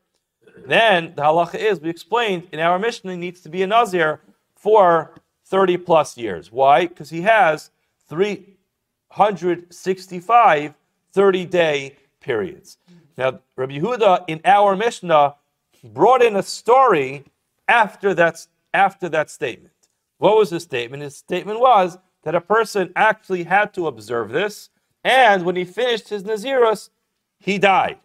then 0.66 1.12
the 1.16 1.22
halacha 1.22 1.56
is 1.56 1.80
we 1.80 1.90
explained 1.90 2.46
in 2.52 2.60
our 2.60 2.78
Mishnah 2.78 3.16
needs 3.16 3.40
to 3.40 3.48
be 3.48 3.62
a 3.62 3.66
nazir 3.66 4.20
for 4.54 5.14
30 5.46 5.78
plus 5.78 6.16
years. 6.16 6.52
Why? 6.52 6.86
Because 6.86 7.10
he 7.10 7.22
has 7.22 7.72
365 8.08 10.74
30 11.12 11.44
day 11.46 11.96
periods. 12.20 12.78
Now, 13.16 13.40
Rabbi 13.56 13.78
Yehuda 13.78 14.24
in 14.26 14.40
our 14.44 14.74
Mishnah 14.74 15.36
brought 15.84 16.22
in 16.22 16.34
a 16.36 16.42
story 16.42 17.24
after 17.68 18.14
that, 18.14 18.44
after 18.74 19.08
that 19.08 19.30
statement. 19.30 19.72
What 20.18 20.36
was 20.36 20.50
the 20.50 20.60
statement? 20.60 21.02
His 21.02 21.16
statement 21.16 21.60
was 21.60 21.96
that 22.24 22.34
a 22.34 22.40
person 22.40 22.92
actually 22.96 23.44
had 23.44 23.72
to 23.74 23.86
observe 23.86 24.30
this, 24.30 24.70
and 25.02 25.44
when 25.44 25.56
he 25.56 25.64
finished 25.64 26.08
his 26.08 26.24
Nazirus, 26.24 26.90
he 27.38 27.58
died. 27.58 27.98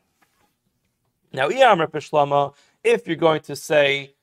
Now, 1.31 1.49
if 2.83 3.07
you're 3.07 3.15
going 3.15 3.41
to 3.41 3.55
say, 3.55 4.13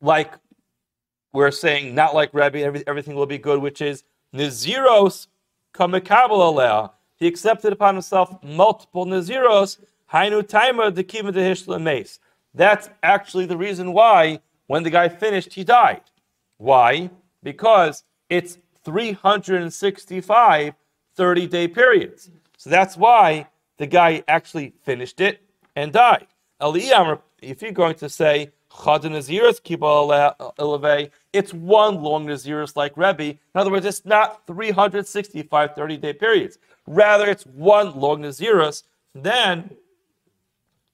like 0.00 0.32
we're 1.32 1.50
saying, 1.50 1.94
not 1.94 2.14
like 2.14 2.32
Rabbi, 2.34 2.60
every, 2.60 2.86
everything 2.86 3.14
will 3.14 3.26
be 3.26 3.38
good, 3.38 3.60
which 3.60 3.80
is 3.80 4.04
Naziros 4.34 5.28
kamekabel 5.74 6.90
He 7.16 7.26
accepted 7.26 7.72
upon 7.72 7.94
himself 7.94 8.42
multiple 8.42 9.06
Naziros, 9.06 9.78
hainu 10.12 10.42
taima 10.42 10.94
de 10.94 11.02
kiva 11.02 11.32
de 11.32 11.40
hishla 11.40 11.80
mace. 11.80 12.18
That's 12.54 12.90
actually 13.02 13.46
the 13.46 13.56
reason 13.56 13.92
why, 13.92 14.40
when 14.72 14.82
the 14.84 14.88
guy 14.88 15.06
finished, 15.06 15.52
he 15.52 15.64
died. 15.64 16.00
Why? 16.56 17.10
Because 17.42 18.04
it's 18.30 18.56
365 18.86 20.74
30 21.14 21.46
day 21.46 21.68
periods. 21.68 22.30
So 22.56 22.70
that's 22.70 22.96
why 22.96 23.48
the 23.76 23.86
guy 23.86 24.24
actually 24.28 24.72
finished 24.82 25.20
it 25.20 25.42
and 25.76 25.92
died. 25.92 26.26
If 26.62 27.60
you're 27.60 27.72
going 27.72 27.96
to 27.96 28.08
say 28.08 28.50
it's 31.34 31.52
one 31.52 32.02
long 32.02 32.26
Naziris 32.26 32.74
like 32.74 32.96
Rebbe. 32.96 33.24
In 33.24 33.38
other 33.54 33.70
words, 33.70 33.84
it's 33.84 34.06
not 34.06 34.46
365 34.46 35.74
30 35.74 35.96
day 35.98 36.14
periods. 36.14 36.56
Rather, 36.86 37.28
it's 37.28 37.44
one 37.44 37.94
long 38.00 38.22
Naziris. 38.22 38.84
Then, 39.14 39.76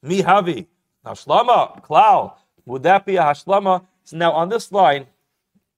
Mihavi, 0.04 0.66
Hashlama, 1.06 1.80
Klau. 1.84 2.34
Would 2.68 2.82
that 2.82 3.06
be 3.06 3.16
a 3.16 3.22
Hashlama? 3.22 3.86
So 4.04 4.16
now 4.16 4.32
on 4.32 4.48
this 4.50 4.70
line, 4.70 5.06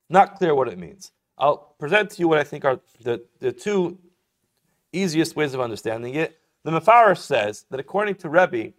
Not 0.09 0.35
clear 0.35 0.57
what 0.57 0.66
it 0.66 0.76
means. 0.76 1.12
I'll 1.38 1.74
present 1.79 2.11
to 2.11 2.18
you 2.18 2.26
what 2.26 2.38
I 2.38 2.44
think 2.44 2.64
are 2.64 2.81
the, 3.00 3.24
the 3.38 3.53
two 3.53 3.96
easiest 4.92 5.37
ways 5.37 5.55
of 5.55 5.61
understanding 5.61 6.16
it. 6.16 6.40
The 6.64 6.72
Mefarish 6.72 7.18
says 7.18 7.64
that 7.70 7.79
according 7.79 8.16
to 8.16 8.29
Rebbe, 8.29 8.57
it 8.57 8.74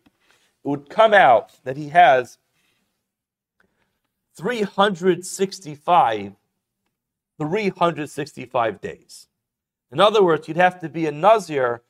would 0.64 0.90
come 0.90 1.14
out 1.14 1.54
that 1.64 1.78
he 1.78 1.88
has 1.90 2.38
365, 4.36 6.34
365 7.40 8.82
days. 8.82 9.28
In 9.90 10.02
other 10.02 10.22
words, 10.22 10.50
you'd 10.50 10.58
have 10.58 10.82
to 10.82 10.90
be 10.90 11.06
a 11.06 11.12
Nazir 11.14 11.82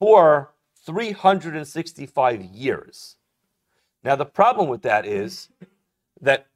for 0.00 0.52
365 0.84 2.42
years. 2.42 3.17
Now, 4.04 4.16
the 4.16 4.26
problem 4.26 4.68
with 4.68 4.82
that 4.82 5.06
is 5.06 5.48
that 6.20 6.46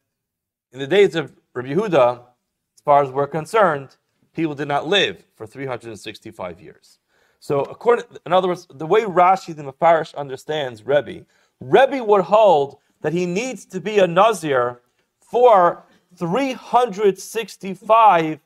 in 0.73 0.79
the 0.79 0.87
days 0.87 1.15
of 1.15 1.35
Rabbi 1.55 1.75
Yehuda, 1.75 2.19
as 2.19 2.83
far 2.85 3.03
as 3.03 3.11
we're 3.11 3.27
concerned, 3.27 3.97
people 4.35 4.55
did 4.55 4.69
not 4.69 4.87
live 4.87 5.25
for 5.35 5.47
365 5.47 6.61
years. 6.61 6.99
So, 7.41 7.63
according, 7.63 8.05
in 8.25 8.33
other 8.33 8.49
words, 8.49 8.67
the 8.71 8.87
way 8.87 9.03
Rashi 9.03 9.55
the 9.55 9.65
Mefarish 9.65 10.15
understands 10.15 10.87
Rebbe, 10.87 11.27
Rebbe 11.61 12.03
would 12.05 12.23
hold 12.23 12.79
that 13.03 13.13
he 13.13 13.27
needs 13.27 13.67
to 13.67 13.81
be 13.81 13.99
a 13.99 14.07
Nazir 14.07 14.81
for 15.21 15.83
365, 16.17 18.41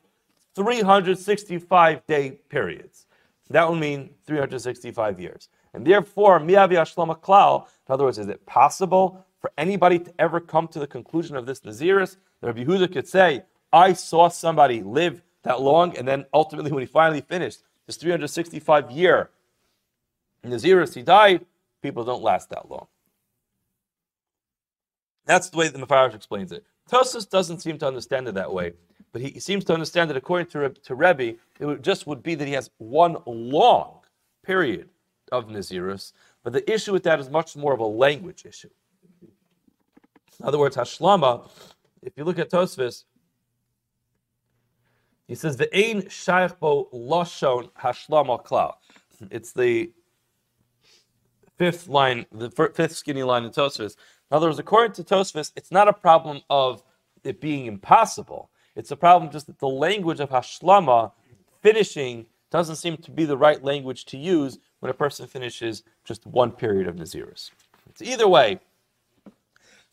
365 0.55 2.07
day 2.07 2.31
periods. 2.49 3.05
That 3.49 3.69
would 3.69 3.79
mean 3.79 4.09
365 4.25 5.19
years. 5.19 5.49
And 5.73 5.85
therefore, 5.85 6.39
miyavi 6.39 6.73
ashlama 6.73 7.19
klal, 7.19 7.67
in 7.87 7.93
other 7.93 8.03
words, 8.03 8.17
is 8.17 8.27
it 8.27 8.45
possible 8.45 9.25
for 9.39 9.51
anybody 9.57 9.99
to 9.99 10.13
ever 10.19 10.39
come 10.39 10.67
to 10.69 10.79
the 10.79 10.87
conclusion 10.87 11.35
of 11.35 11.45
this 11.45 11.61
Naziris? 11.61 12.17
That 12.41 12.47
Rabbi 12.47 12.63
Yehuda 12.63 12.91
could 12.91 13.07
say, 13.07 13.43
I 13.71 13.93
saw 13.93 14.27
somebody 14.27 14.81
live 14.81 15.21
that 15.43 15.61
long, 15.61 15.97
and 15.97 16.07
then 16.07 16.25
ultimately, 16.33 16.71
when 16.71 16.81
he 16.81 16.87
finally 16.87 17.21
finished 17.21 17.63
his 17.85 17.97
365 17.97 18.91
year 18.91 19.29
Naziris, 20.45 20.93
he 20.93 21.01
died. 21.01 21.45
People 21.81 22.03
don't 22.03 22.23
last 22.23 22.49
that 22.49 22.69
long. 22.69 22.87
That's 25.25 25.49
the 25.49 25.57
way 25.57 25.67
the 25.67 25.79
Mefarish 25.79 26.15
explains 26.15 26.51
it. 26.51 26.65
Tosfos 26.89 27.29
doesn't 27.29 27.59
seem 27.59 27.77
to 27.79 27.87
understand 27.87 28.27
it 28.27 28.35
that 28.35 28.51
way, 28.51 28.73
but 29.11 29.21
he, 29.21 29.39
seems 29.39 29.65
to 29.65 29.73
understand 29.73 30.09
that 30.09 30.17
according 30.17 30.47
to, 30.47 30.69
to 30.69 30.95
Rebbe, 30.95 31.35
it 31.59 31.65
would, 31.65 31.83
just 31.83 32.07
would 32.07 32.23
be 32.23 32.35
that 32.35 32.47
he 32.47 32.53
has 32.53 32.69
one 32.77 33.17
long 33.25 33.99
period 34.43 34.89
of 35.31 35.47
Nazirus, 35.47 36.13
but 36.43 36.53
the 36.53 36.71
issue 36.71 36.93
with 36.93 37.03
that 37.03 37.19
is 37.19 37.29
much 37.29 37.55
more 37.55 37.73
of 37.73 37.79
a 37.79 37.85
language 37.85 38.45
issue. 38.45 38.69
In 40.39 40.45
other 40.45 40.59
words, 40.59 40.75
Hashlama, 40.75 41.49
if 42.01 42.13
you 42.17 42.23
look 42.23 42.39
at 42.39 42.51
Tosfos, 42.51 43.03
he 45.27 45.35
says 45.35 45.57
the 45.57 45.67
ein 45.75 46.03
shaykhbo 46.03 46.91
lashon 46.93 47.69
hashlama 47.73 48.45
klal. 48.45 48.75
It's 49.29 49.51
the 49.51 49.91
fifth 51.57 51.87
line, 51.87 52.25
the 52.31 52.49
fifth 52.49 52.95
skinny 52.95 53.23
line 53.23 53.43
in 53.43 53.51
Tosfos. 53.51 53.97
In 54.31 54.37
other 54.37 54.47
words, 54.47 54.59
according 54.59 54.93
to 54.93 55.03
Tosfos, 55.03 55.51
it's 55.55 55.71
not 55.71 55.87
a 55.87 55.93
problem 55.93 56.41
of 56.49 56.83
it 57.23 57.41
being 57.41 57.65
impossible. 57.65 58.49
It's 58.75 58.91
a 58.91 58.95
problem 58.95 59.31
just 59.31 59.47
that 59.47 59.59
the 59.59 59.67
language 59.67 60.19
of 60.19 60.29
hashlama, 60.29 61.11
finishing, 61.61 62.27
doesn't 62.51 62.77
seem 62.77 62.97
to 62.97 63.11
be 63.11 63.25
the 63.25 63.37
right 63.37 63.63
language 63.63 64.05
to 64.05 64.17
use 64.17 64.59
when 64.79 64.89
a 64.89 64.93
person 64.93 65.27
finishes 65.27 65.83
just 66.03 66.25
one 66.25 66.51
period 66.51 66.87
of 66.87 66.95
Nazirus. 66.95 67.51
It's 67.89 68.01
either 68.01 68.27
way. 68.27 68.59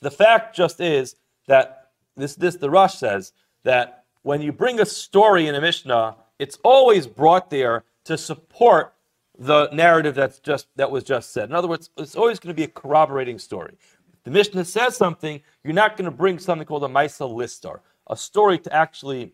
The 0.01 0.11
fact 0.11 0.55
just 0.55 0.81
is 0.81 1.17
that 1.47 1.91
this, 2.17 2.35
this 2.37 2.57
the 2.57 2.71
Rosh 2.71 2.95
says 2.95 3.33
that 3.65 4.05
when 4.23 4.41
you 4.41 4.53
bring 4.53 4.81
a 4.81 4.87
story 4.87 5.49
in 5.49 5.55
a 5.55 5.61
Mishnah, 5.61 6.17
it's 6.39 6.59
always 6.63 7.07
brought 7.07 7.51
there 7.51 7.85
to 8.05 8.19
support 8.19 8.95
the 9.39 9.69
narrative 9.73 10.15
that's 10.15 10.39
just 10.39 10.67
that 10.77 10.91
was 10.91 11.03
just 11.03 11.33
said. 11.33 11.49
In 11.49 11.55
other 11.55 11.69
words, 11.69 11.91
it's 11.97 12.15
always 12.15 12.39
going 12.39 12.55
to 12.55 12.57
be 12.57 12.65
a 12.65 12.69
corroborating 12.69 13.39
story. 13.39 13.77
If 14.13 14.23
the 14.23 14.31
Mishnah 14.31 14.65
says 14.65 14.97
something, 14.97 15.41
you're 15.65 15.73
not 15.73 15.97
going 15.97 16.05
to 16.05 16.17
bring 16.17 16.39
something 16.39 16.67
called 16.67 16.85
a 16.85 16.89
Maisa 16.89 17.29
Listar, 17.29 17.81
a 18.09 18.17
story 18.17 18.59
to 18.59 18.73
actually 18.73 19.33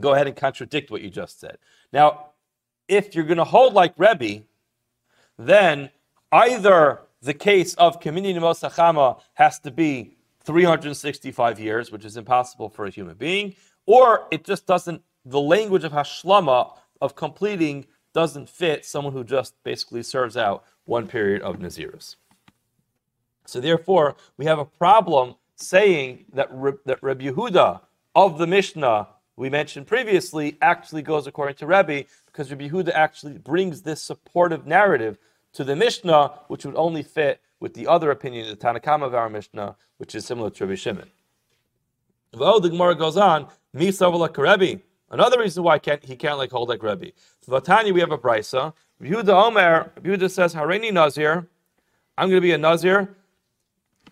go 0.00 0.14
ahead 0.14 0.26
and 0.26 0.36
contradict 0.36 0.90
what 0.90 1.02
you 1.02 1.10
just 1.10 1.40
said. 1.40 1.58
Now, 1.92 2.30
if 2.88 3.14
you're 3.14 3.24
going 3.24 3.38
to 3.38 3.44
hold 3.44 3.74
like 3.74 3.94
Rebbe, 3.96 4.44
then 5.38 5.90
either 6.32 7.00
the 7.22 7.34
case 7.34 7.74
of 7.74 8.00
Kamini 8.00 8.34
Mosachama 8.34 9.20
has 9.34 9.58
to 9.60 9.70
be 9.70 10.16
365 10.44 11.60
years, 11.60 11.90
which 11.90 12.04
is 12.04 12.16
impossible 12.16 12.68
for 12.68 12.86
a 12.86 12.90
human 12.90 13.16
being, 13.16 13.54
or 13.86 14.26
it 14.30 14.44
just 14.44 14.66
doesn't, 14.66 15.02
the 15.24 15.40
language 15.40 15.84
of 15.84 15.92
Hashlama, 15.92 16.76
of 17.00 17.14
completing, 17.14 17.86
doesn't 18.12 18.48
fit 18.48 18.84
someone 18.84 19.12
who 19.12 19.24
just 19.24 19.54
basically 19.62 20.02
serves 20.02 20.36
out 20.36 20.64
one 20.84 21.06
period 21.06 21.42
of 21.42 21.58
Nazirus. 21.58 22.16
So 23.46 23.60
therefore, 23.60 24.16
we 24.36 24.46
have 24.46 24.58
a 24.58 24.64
problem 24.64 25.36
saying 25.56 26.24
that, 26.32 26.50
that 26.86 27.02
Reb 27.02 27.20
Yehuda 27.20 27.80
of 28.14 28.38
the 28.38 28.46
Mishnah 28.46 29.08
we 29.38 29.48
mentioned 29.48 29.86
previously 29.86 30.58
actually 30.60 31.02
goes 31.02 31.28
according 31.28 31.54
to 31.56 31.66
Rebbe 31.66 32.04
because 32.26 32.50
Rabbi 32.50 32.68
Yehuda 32.68 32.92
actually 32.92 33.38
brings 33.38 33.82
this 33.82 34.02
supportive 34.02 34.66
narrative 34.66 35.16
to 35.52 35.62
the 35.62 35.76
Mishnah, 35.76 36.32
which 36.48 36.66
would 36.66 36.74
only 36.74 37.04
fit 37.04 37.40
with 37.60 37.74
the 37.74 37.86
other 37.86 38.10
opinion, 38.10 38.48
the 38.48 38.56
Tanakama 38.56 39.06
of 39.06 39.14
our 39.14 39.30
Mishnah, 39.30 39.76
which 39.98 40.16
is 40.16 40.26
similar 40.26 40.50
to 40.50 40.66
Rabbi 40.66 40.74
Shimon. 40.74 41.10
Well, 42.34 42.58
the 42.58 42.68
Gemara 42.68 42.96
goes 42.96 43.16
on, 43.16 43.46
Rebbe. 43.72 44.80
Another 45.10 45.38
reason 45.38 45.62
why 45.62 45.78
can't, 45.78 46.04
he 46.04 46.16
can't 46.16 46.36
like 46.36 46.50
hold 46.50 46.68
like 46.68 46.82
Rebbe. 46.82 47.12
Vatani, 47.48 47.94
we 47.94 48.00
have 48.00 48.10
a 48.10 48.18
brisa. 48.18 48.74
Yehuda 49.00 49.28
Omer, 49.28 49.92
Yehuda 50.02 50.28
says, 50.30 50.52
Harini 50.52 50.92
Nazir, 50.92 51.46
I'm 52.18 52.28
going 52.28 52.38
to 52.38 52.46
be 52.46 52.52
a 52.52 52.58
Nazir, 52.58 53.14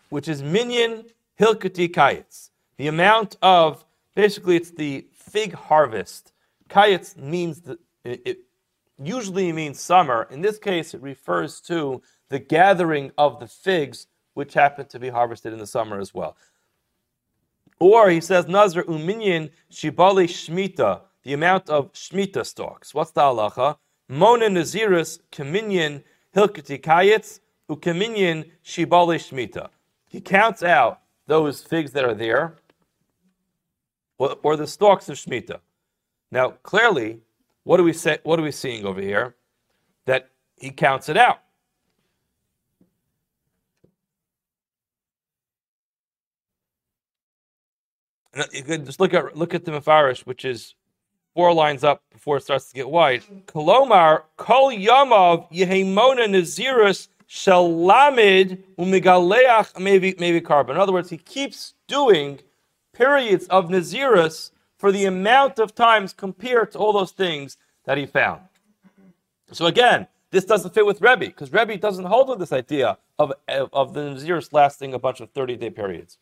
which 0.09 0.29
is 0.29 0.41
minyan 0.41 1.05
hilkati 1.41 1.91
kayitz. 1.91 2.51
The 2.77 2.87
amount 2.87 3.37
of, 3.43 3.85
basically, 4.15 4.55
it's 4.55 4.71
the 4.71 5.05
fig 5.31 5.55
harvest. 5.55 6.33
Kayetz 6.69 7.17
means 7.17 7.61
that 7.63 7.79
it, 8.05 8.23
it 8.25 8.39
usually 8.99 9.53
means 9.53 9.81
summer. 9.81 10.27
In 10.31 10.41
this 10.41 10.59
case, 10.59 10.95
it 10.95 11.03
refers 11.03 11.61
to 11.63 12.03
the 12.29 12.39
gathering 12.39 13.13
of 13.19 13.41
the 13.41 13.47
figs, 13.47 14.07
which 14.35 14.55
happen 14.55 14.87
to 14.87 14.99
be 14.99 15.09
harvested 15.09 15.53
in 15.53 15.59
the 15.59 15.67
summer 15.67 16.01
as 16.01 16.15
well. 16.15 16.37
Or 17.79 18.11
he 18.11 18.21
says 18.21 18.49
Nazar 18.49 18.85
uminyan 18.85 19.51
shibali 19.71 20.27
shmita, 20.27 21.03
the 21.23 21.35
amount 21.35 21.69
of 21.69 21.93
shmita 21.93 22.45
stalks. 22.47 22.95
What's 22.95 23.11
the 23.11 23.21
halacha? 23.21 23.77
Mona 24.09 24.47
nazirus 24.47 25.21
kaminyan 25.31 26.03
hilkati 26.35 26.81
kayetz 26.81 27.41
ukaminyan 27.69 28.51
shibali 28.65 29.19
shmita. 29.19 29.69
He 30.09 30.21
counts 30.21 30.63
out 30.63 31.01
those 31.27 31.63
figs 31.63 31.93
that 31.93 32.05
are 32.05 32.15
there 32.15 32.57
or, 34.19 34.57
the 34.57 34.67
stalks 34.67 35.09
of 35.09 35.17
Shemitah. 35.17 35.61
Now, 36.31 36.51
clearly, 36.63 37.21
what 37.65 37.81
are 37.81 37.83
we 37.83 37.93
say, 37.93 38.19
What 38.23 38.39
are 38.39 38.43
we 38.43 38.53
seeing 38.53 38.85
over 38.87 39.01
here? 39.01 39.35
That 40.07 40.31
he 40.59 40.71
counts 40.71 41.09
it 41.09 41.17
out. 41.17 41.41
You 48.53 48.63
could 48.63 48.85
just 48.85 49.01
look 49.01 49.15
at 49.15 49.37
look 49.37 49.55
at 49.55 49.65
the 49.65 49.73
Mefarish, 49.73 50.27
which 50.27 50.45
is 50.45 50.75
four 51.35 51.53
lines 51.55 51.85
up 51.85 52.03
before 52.13 52.37
it 52.37 52.43
starts 52.43 52.69
to 52.69 52.75
get 52.75 52.89
wide. 52.89 53.23
Kolomar 53.47 54.23
kol 54.37 54.71
yamav 54.71 55.51
yehemona 55.51 56.27
nazirus 56.27 57.09
shel 57.27 57.71
lamid 57.71 58.63
umigaleach 58.79 59.79
maybe 59.81 60.15
maybe 60.19 60.41
korban. 60.41 60.71
In 60.71 60.77
other 60.77 60.93
words, 60.93 61.09
he 61.09 61.17
keeps 61.17 61.75
doing 61.89 62.41
periods 62.97 63.47
of 63.49 63.69
Nazirus 63.69 64.51
for 64.77 64.93
the 64.93 65.05
amount 65.05 65.59
of 65.59 65.75
times 65.75 66.13
compared 66.13 66.73
to 66.73 66.79
all 66.79 66.93
those 66.93 67.13
things 67.13 67.57
that 67.85 67.99
he 67.99 68.07
found. 68.07 68.43
So 69.53 69.67
again, 69.67 70.07
this 70.31 70.45
doesn't 70.45 70.75
fit 70.75 70.85
with 70.85 71.01
Rebbe, 71.01 71.27
because 71.27 71.53
Rebbe 71.53 71.77
doesn't 71.77 72.05
hold 72.05 72.29
with 72.29 72.39
this 72.39 72.53
idea 72.53 72.99
of, 73.19 73.33
of 73.49 73.95
the 73.95 74.01
Nazirus 74.01 74.53
lasting 74.53 74.93
a 74.93 74.99
bunch 74.99 75.21
of 75.21 75.31
30 75.31 75.57
day 75.57 75.71
periods. 75.71 76.19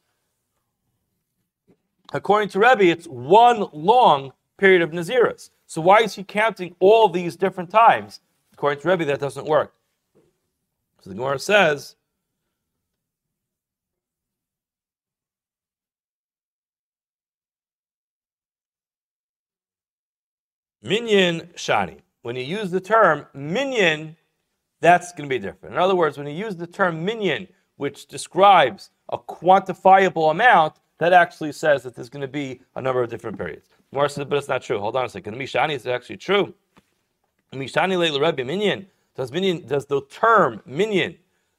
According 2.12 2.50
to 2.50 2.58
Rebbe, 2.58 2.84
it's 2.84 3.06
one 3.06 3.66
long 3.72 4.32
period 4.56 4.82
of 4.82 4.90
Nazirus. 4.90 5.50
So 5.66 5.80
why 5.80 6.00
is 6.00 6.14
he 6.14 6.22
counting 6.22 6.76
all 6.78 7.08
these 7.08 7.34
different 7.34 7.70
times? 7.70 8.20
According 8.52 8.82
to 8.82 8.88
Rebbe, 8.88 9.04
that 9.06 9.20
doesn't 9.20 9.46
work. 9.46 9.74
So 11.00 11.10
the 11.10 11.16
Gemara 11.16 11.38
says, 11.38 11.96
Minyan 20.84 21.48
shani. 21.56 21.96
When 22.22 22.36
you 22.36 22.42
use 22.42 22.70
the 22.70 22.80
term 22.80 23.26
minyan, 23.32 24.16
that's 24.80 25.12
going 25.12 25.28
to 25.28 25.34
be 25.34 25.38
different. 25.38 25.74
In 25.74 25.80
other 25.80 25.96
words, 25.96 26.18
when 26.18 26.26
you 26.26 26.34
use 26.34 26.56
the 26.56 26.66
term 26.66 27.02
minyan, 27.02 27.48
which 27.76 28.06
describes 28.06 28.90
a 29.08 29.16
quantifiable 29.16 30.30
amount, 30.30 30.74
that 30.98 31.14
actually 31.14 31.52
says 31.52 31.82
that 31.82 31.94
there's 31.94 32.10
going 32.10 32.20
to 32.20 32.28
be 32.28 32.60
a 32.76 32.82
number 32.82 33.02
of 33.02 33.08
different 33.08 33.38
periods. 33.38 33.68
More 33.92 34.08
says, 34.10 34.26
but 34.26 34.36
it's 34.36 34.48
not 34.48 34.62
true. 34.62 34.78
Hold 34.78 34.94
on 34.96 35.06
a 35.06 35.08
second. 35.08 35.36
Mishani 35.36 35.74
is 35.74 35.86
actually 35.86 36.18
true. 36.18 36.52
Mishani 37.52 37.98
leila 37.98 38.20
Rebbe 38.20 38.44
minyan. 38.44 38.86
Does 39.16 39.32
minyan 39.32 39.66
does 39.66 39.86
the 39.86 40.02
term 40.10 40.60
minyan, 40.66 41.16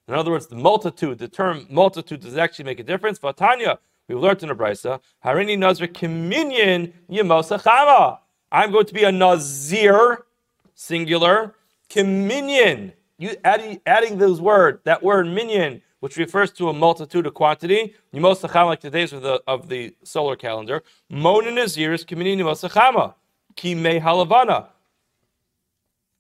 in 0.08 0.14
other 0.14 0.30
words, 0.30 0.46
the 0.48 0.56
multitude, 0.56 1.18
the 1.18 1.28
term 1.28 1.66
multitude 1.70 2.22
does 2.22 2.38
actually 2.38 2.66
make 2.66 2.80
a 2.80 2.84
difference? 2.84 3.18
Vatanya, 3.18 3.80
we've 4.08 4.20
learned 4.20 4.44
in 4.44 4.52
a 4.52 4.56
brisa, 4.56 5.00
Harini 5.24 5.58
Nazir 5.58 5.88
Kiminyan 5.88 6.94
Yemosachama. 7.10 8.20
I'm 8.52 8.72
going 8.72 8.86
to 8.86 8.94
be 8.94 9.04
a 9.04 9.12
Nazir, 9.12 10.26
singular, 10.74 11.56
Kiminyan. 11.90 12.94
You 13.18 13.36
adding, 13.44 13.80
adding 13.86 14.18
those 14.18 14.42
word, 14.42 14.82
that 14.84 15.02
word 15.02 15.28
minyan, 15.28 15.82
which 16.02 16.18
refers 16.18 16.52
to 16.54 16.70
a 16.70 16.74
multitude, 16.74 17.26
of 17.26 17.34
quantity. 17.34 17.96
Yimosachama, 18.14 18.66
like 18.66 18.82
the 18.82 18.90
days 18.90 19.14
of 19.14 19.22
the 19.22 19.42
of 19.48 19.70
the 19.70 19.96
solar 20.04 20.36
calendar. 20.36 20.84
Mona 21.10 21.52
Nazir 21.52 21.94
is 21.94 22.04
Kiminyan 22.04 22.40
Yemosachama. 22.40 23.14
Kime 23.56 24.02
Halavana 24.02 24.68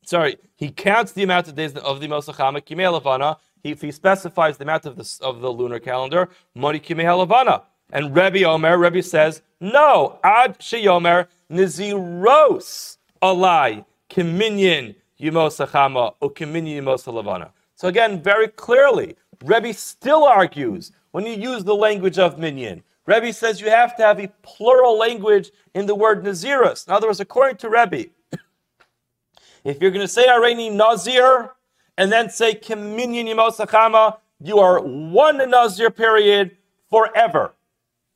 sorry, 0.05 0.37
he 0.55 0.71
counts 0.71 1.11
the 1.11 1.23
amount 1.23 1.47
of 1.47 1.55
days 1.55 1.73
of 1.75 1.99
the 1.99 2.07
Mosachama, 2.07 2.61
Kimei 2.61 2.99
Lavana. 2.99 3.37
If 3.63 3.81
he 3.81 3.91
specifies 3.91 4.57
the 4.57 4.63
amount 4.63 4.85
of 4.85 4.95
the, 4.95 5.19
of 5.21 5.41
the 5.41 5.51
lunar 5.51 5.79
calendar, 5.79 6.29
Moni 6.53 6.79
Kimei 6.79 7.03
Halavana. 7.03 7.63
And 7.91 8.15
Rebbe 8.15 8.43
Omer, 8.43 8.77
Rebbe 8.77 9.03
says, 9.03 9.41
no, 9.59 10.19
Ad 10.23 10.59
Sheyomer 10.59 11.27
Niziros 11.51 12.97
Alai 13.21 13.85
Kiminyan 14.09 14.95
Yimosachama 15.19 16.15
or 16.19 16.31
Kiminyan 16.31 16.83
Yimosalavana. 16.83 17.51
So 17.75 17.87
again, 17.87 18.21
very 18.21 18.47
clearly, 18.47 19.15
Rebbe 19.43 19.73
still 19.73 20.23
argues 20.23 20.91
when 21.11 21.25
you 21.25 21.33
use 21.33 21.63
the 21.63 21.75
language 21.75 22.17
of 22.17 22.39
minyan. 22.39 22.83
Rebbe 23.05 23.31
says 23.33 23.61
you 23.61 23.69
have 23.69 23.95
to 23.97 24.03
have 24.03 24.19
a 24.19 24.27
plural 24.41 24.97
language 24.97 25.51
in 25.73 25.85
the 25.85 25.95
word 25.95 26.23
Nazirus. 26.23 26.87
In 26.87 26.93
other 26.93 27.07
words, 27.07 27.19
according 27.19 27.57
to 27.57 27.69
Rebbe, 27.69 28.09
if 29.63 29.81
you're 29.81 29.91
going 29.91 30.05
to 30.05 30.07
say 30.07 30.27
Areni 30.27 30.71
Nazir 30.71 31.51
and 31.97 32.11
then 32.11 32.29
say 32.29 32.55
Kiminyan 32.55 33.25
Yimosachama, 33.25 34.17
you 34.41 34.59
are 34.59 34.79
one 34.81 35.37
Nazir 35.49 35.89
period 35.89 36.57
forever. 36.89 37.53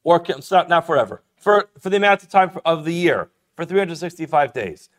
Or 0.03 0.23
not 0.51 0.87
forever, 0.87 1.21
for, 1.39 1.69
for 1.79 1.89
the 1.89 1.97
amount 1.97 2.23
of 2.23 2.29
time 2.29 2.51
of 2.65 2.85
the 2.85 2.93
year, 2.93 3.29
for 3.55 3.65
365 3.65 4.53
days. 4.53 4.89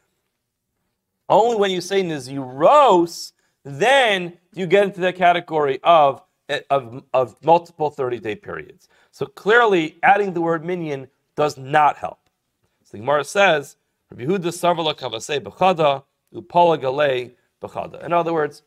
Only 1.28 1.56
when 1.56 1.70
you 1.70 1.80
say 1.80 2.02
Naziros, 2.02 3.32
then 3.62 4.36
you 4.52 4.66
get 4.66 4.84
into 4.84 5.00
the 5.00 5.12
category 5.12 5.78
of, 5.84 6.22
of, 6.70 7.04
of 7.14 7.36
multiple 7.44 7.90
30 7.90 8.18
day 8.18 8.34
periods. 8.34 8.88
So 9.12 9.26
clearly, 9.26 9.98
adding 10.02 10.32
the 10.32 10.40
word 10.40 10.64
minyan 10.64 11.08
does 11.36 11.56
not 11.56 11.96
help. 11.96 12.18
So 12.84 12.92
the 12.92 12.98
Gemara 12.98 13.24
says, 13.24 13.76
in 14.10 14.26
other 18.12 18.32
words, 18.32 18.62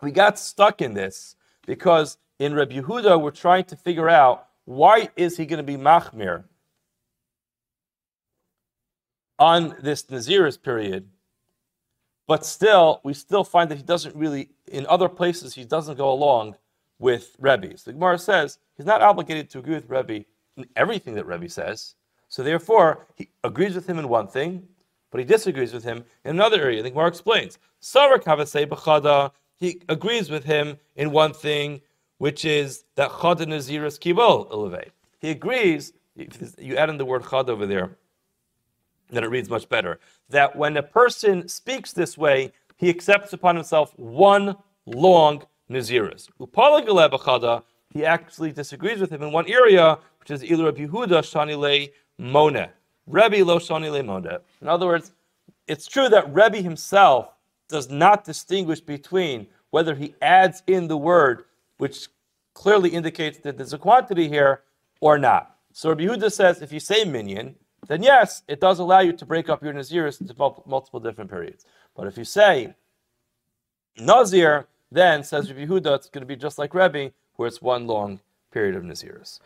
we 0.00 0.10
got 0.10 0.38
stuck 0.38 0.80
in 0.80 0.94
this 0.94 1.36
because 1.66 2.18
in 2.38 2.54
Reb 2.54 2.70
Yehuda 2.70 3.20
we're 3.20 3.30
trying 3.30 3.64
to 3.64 3.76
figure 3.76 4.08
out 4.08 4.48
why 4.66 5.08
is 5.16 5.36
he 5.36 5.46
going 5.46 5.58
to 5.58 5.62
be 5.62 5.76
machmir 5.76 6.44
on 9.38 9.74
this 9.80 10.02
Naziris 10.04 10.62
period, 10.62 11.08
but 12.26 12.44
still 12.44 13.00
we 13.02 13.14
still 13.14 13.44
find 13.44 13.70
that 13.70 13.76
he 13.76 13.82
doesn't 13.82 14.14
really 14.14 14.50
in 14.70 14.86
other 14.86 15.08
places 15.08 15.54
he 15.54 15.64
doesn't 15.64 15.96
go 15.96 16.12
along 16.12 16.56
with 16.98 17.34
Rebbe. 17.38 17.76
So 17.78 17.90
the 17.90 17.94
Gemara 17.94 18.18
says 18.18 18.58
he's 18.76 18.86
not 18.86 19.00
obligated 19.00 19.48
to 19.50 19.60
agree 19.60 19.74
with 19.74 19.88
Rebbe 19.88 20.24
in 20.56 20.66
everything 20.76 21.14
that 21.14 21.26
Rebbe 21.26 21.48
says. 21.48 21.94
So 22.28 22.42
therefore 22.42 23.06
he 23.14 23.30
agrees 23.44 23.74
with 23.74 23.86
him 23.86 23.98
in 23.98 24.08
one 24.08 24.28
thing 24.28 24.68
but 25.10 25.20
he 25.20 25.24
disagrees 25.24 25.72
with 25.72 25.84
him 25.84 26.04
in 26.24 26.32
another 26.32 26.60
area. 26.60 26.82
The 26.82 26.90
Gemara 26.90 27.08
explains. 27.08 27.58
He 29.58 29.80
agrees 29.88 30.30
with 30.30 30.44
him 30.44 30.76
in 30.96 31.10
one 31.10 31.32
thing, 31.32 31.80
which 32.18 32.44
is 32.44 32.84
that 32.96 33.10
Chada 33.10 33.46
Naziris 33.46 33.98
Kibol 33.98 34.50
Ilave. 34.50 34.90
He 35.18 35.30
agrees, 35.30 35.92
you 36.58 36.76
add 36.76 36.90
in 36.90 36.98
the 36.98 37.04
word 37.04 37.24
Chad 37.28 37.50
over 37.50 37.66
there, 37.66 37.96
that 39.10 39.22
it 39.22 39.28
reads 39.28 39.48
much 39.48 39.68
better, 39.68 40.00
that 40.30 40.56
when 40.56 40.76
a 40.76 40.82
person 40.82 41.48
speaks 41.48 41.92
this 41.92 42.18
way, 42.18 42.52
he 42.76 42.90
accepts 42.90 43.32
upon 43.32 43.54
himself 43.56 43.92
one 43.98 44.56
long 44.86 45.42
Naziris. 45.70 46.28
Upala 46.40 47.62
he 47.92 48.04
actually 48.04 48.52
disagrees 48.52 49.00
with 49.00 49.10
him 49.10 49.22
in 49.22 49.32
one 49.32 49.48
area, 49.48 49.98
which 50.20 50.30
is 50.30 50.42
Ilu 50.42 50.66
Rabbi 50.66 50.86
Yehuda 50.86 51.22
Shanile 51.22 51.92
Moneh. 52.20 52.70
Rebbe 53.06 53.44
lo 53.44 53.58
shoni 53.58 53.90
lemonde. 53.90 54.40
In 54.60 54.68
other 54.68 54.86
words, 54.86 55.12
it's 55.68 55.86
true 55.86 56.08
that 56.08 56.32
Rebbe 56.34 56.58
himself 56.58 57.32
does 57.68 57.88
not 57.88 58.24
distinguish 58.24 58.80
between 58.80 59.46
whether 59.70 59.94
he 59.94 60.14
adds 60.22 60.62
in 60.66 60.88
the 60.88 60.96
word, 60.96 61.44
which 61.78 62.08
clearly 62.54 62.90
indicates 62.90 63.38
that 63.38 63.56
there's 63.56 63.72
a 63.72 63.78
quantity 63.78 64.28
here, 64.28 64.62
or 65.00 65.18
not. 65.18 65.56
So 65.72 65.90
Rabbi 65.90 66.04
Yehuda 66.04 66.32
says 66.32 66.62
if 66.62 66.72
you 66.72 66.80
say 66.80 67.04
minyan, 67.04 67.54
then 67.86 68.02
yes, 68.02 68.42
it 68.48 68.60
does 68.60 68.78
allow 68.78 69.00
you 69.00 69.12
to 69.12 69.26
break 69.26 69.48
up 69.48 69.62
your 69.62 69.74
Naziris 69.74 70.20
into 70.20 70.34
multiple 70.66 71.00
different 71.00 71.30
periods. 71.30 71.66
But 71.94 72.06
if 72.06 72.16
you 72.16 72.24
say 72.24 72.74
Nazir, 73.98 74.66
then 74.90 75.22
says 75.22 75.52
Rabbi 75.52 75.66
Yehuda, 75.66 75.96
it's 75.96 76.08
going 76.08 76.22
to 76.22 76.26
be 76.26 76.36
just 76.36 76.58
like 76.58 76.74
Rebbe, 76.74 77.12
where 77.34 77.46
it's 77.46 77.60
one 77.60 77.86
long 77.86 78.20
period 78.50 78.74
of 78.74 78.82
Naziris. 78.82 79.40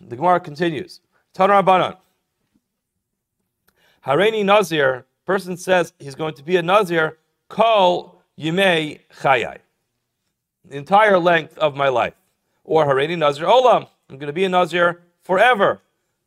The 0.00 0.16
Gemara 0.16 0.40
continues. 0.40 1.00
Tanur 1.34 1.62
Rabbanan. 1.62 1.96
Hareni 4.06 4.44
Nazir, 4.44 5.06
person 5.26 5.56
says 5.56 5.92
he's 5.98 6.14
going 6.14 6.34
to 6.34 6.42
be 6.42 6.56
a 6.56 6.62
Nazir, 6.62 7.18
call 7.48 8.22
Yimei 8.38 9.00
Chayai. 9.20 9.58
The 10.68 10.76
entire 10.76 11.18
length 11.18 11.56
of 11.58 11.74
my 11.74 11.88
life. 11.88 12.14
Or 12.64 12.84
Hareni 12.86 13.16
Nazir 13.16 13.46
Olam, 13.46 13.88
I'm 14.08 14.18
going 14.18 14.26
to 14.26 14.32
be 14.32 14.44
a 14.44 14.48
Nazir 14.48 15.02
forever. 15.22 15.80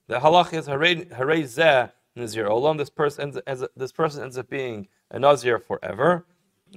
The 0.08 0.20
halach 0.20 0.54
is 0.54 0.68
Harei 0.68 1.92
Nazir 2.16 2.46
Olam. 2.46 2.78
This 2.78 2.90
person, 2.90 3.40
ends, 3.48 3.64
this 3.76 3.92
person 3.92 4.24
ends 4.24 4.38
up 4.38 4.50
being 4.50 4.88
a 5.12 5.20
Nazir 5.20 5.60
forever. 5.60 6.26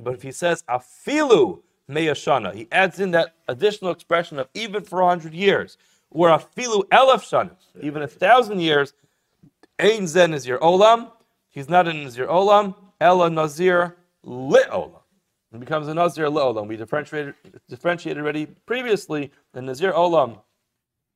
But 0.00 0.14
if 0.14 0.22
he 0.22 0.32
says 0.32 0.62
Afilu 0.68 1.62
Meyashana, 1.90 2.54
he 2.54 2.68
adds 2.70 3.00
in 3.00 3.12
that 3.12 3.34
additional 3.48 3.90
expression 3.90 4.38
of 4.38 4.48
even 4.54 4.84
for 4.84 5.00
a 5.00 5.08
hundred 5.08 5.34
years, 5.34 5.78
or 6.10 6.28
Afilu 6.28 6.84
Elef 6.88 7.22
Shana, 7.22 7.52
even 7.80 8.02
a 8.02 8.08
thousand 8.08 8.60
years, 8.60 8.92
Ein 9.78 10.06
Zen 10.06 10.32
Nazir 10.32 10.58
Olam. 10.58 11.10
He's 11.48 11.68
not 11.68 11.88
a 11.88 11.92
Nazir 11.92 12.26
Olam. 12.26 12.74
Ella 13.00 13.30
Nazir 13.30 13.96
Lit 14.22 14.68
Olam. 14.70 15.00
He 15.52 15.58
becomes 15.58 15.88
a 15.88 15.94
Nazir 15.94 16.26
Olam. 16.26 16.66
We 16.66 16.76
differentiated, 16.76 17.34
differentiated 17.68 18.22
already 18.22 18.46
previously. 18.46 19.30
The 19.52 19.62
Nazir 19.62 19.92
Olam 19.92 20.40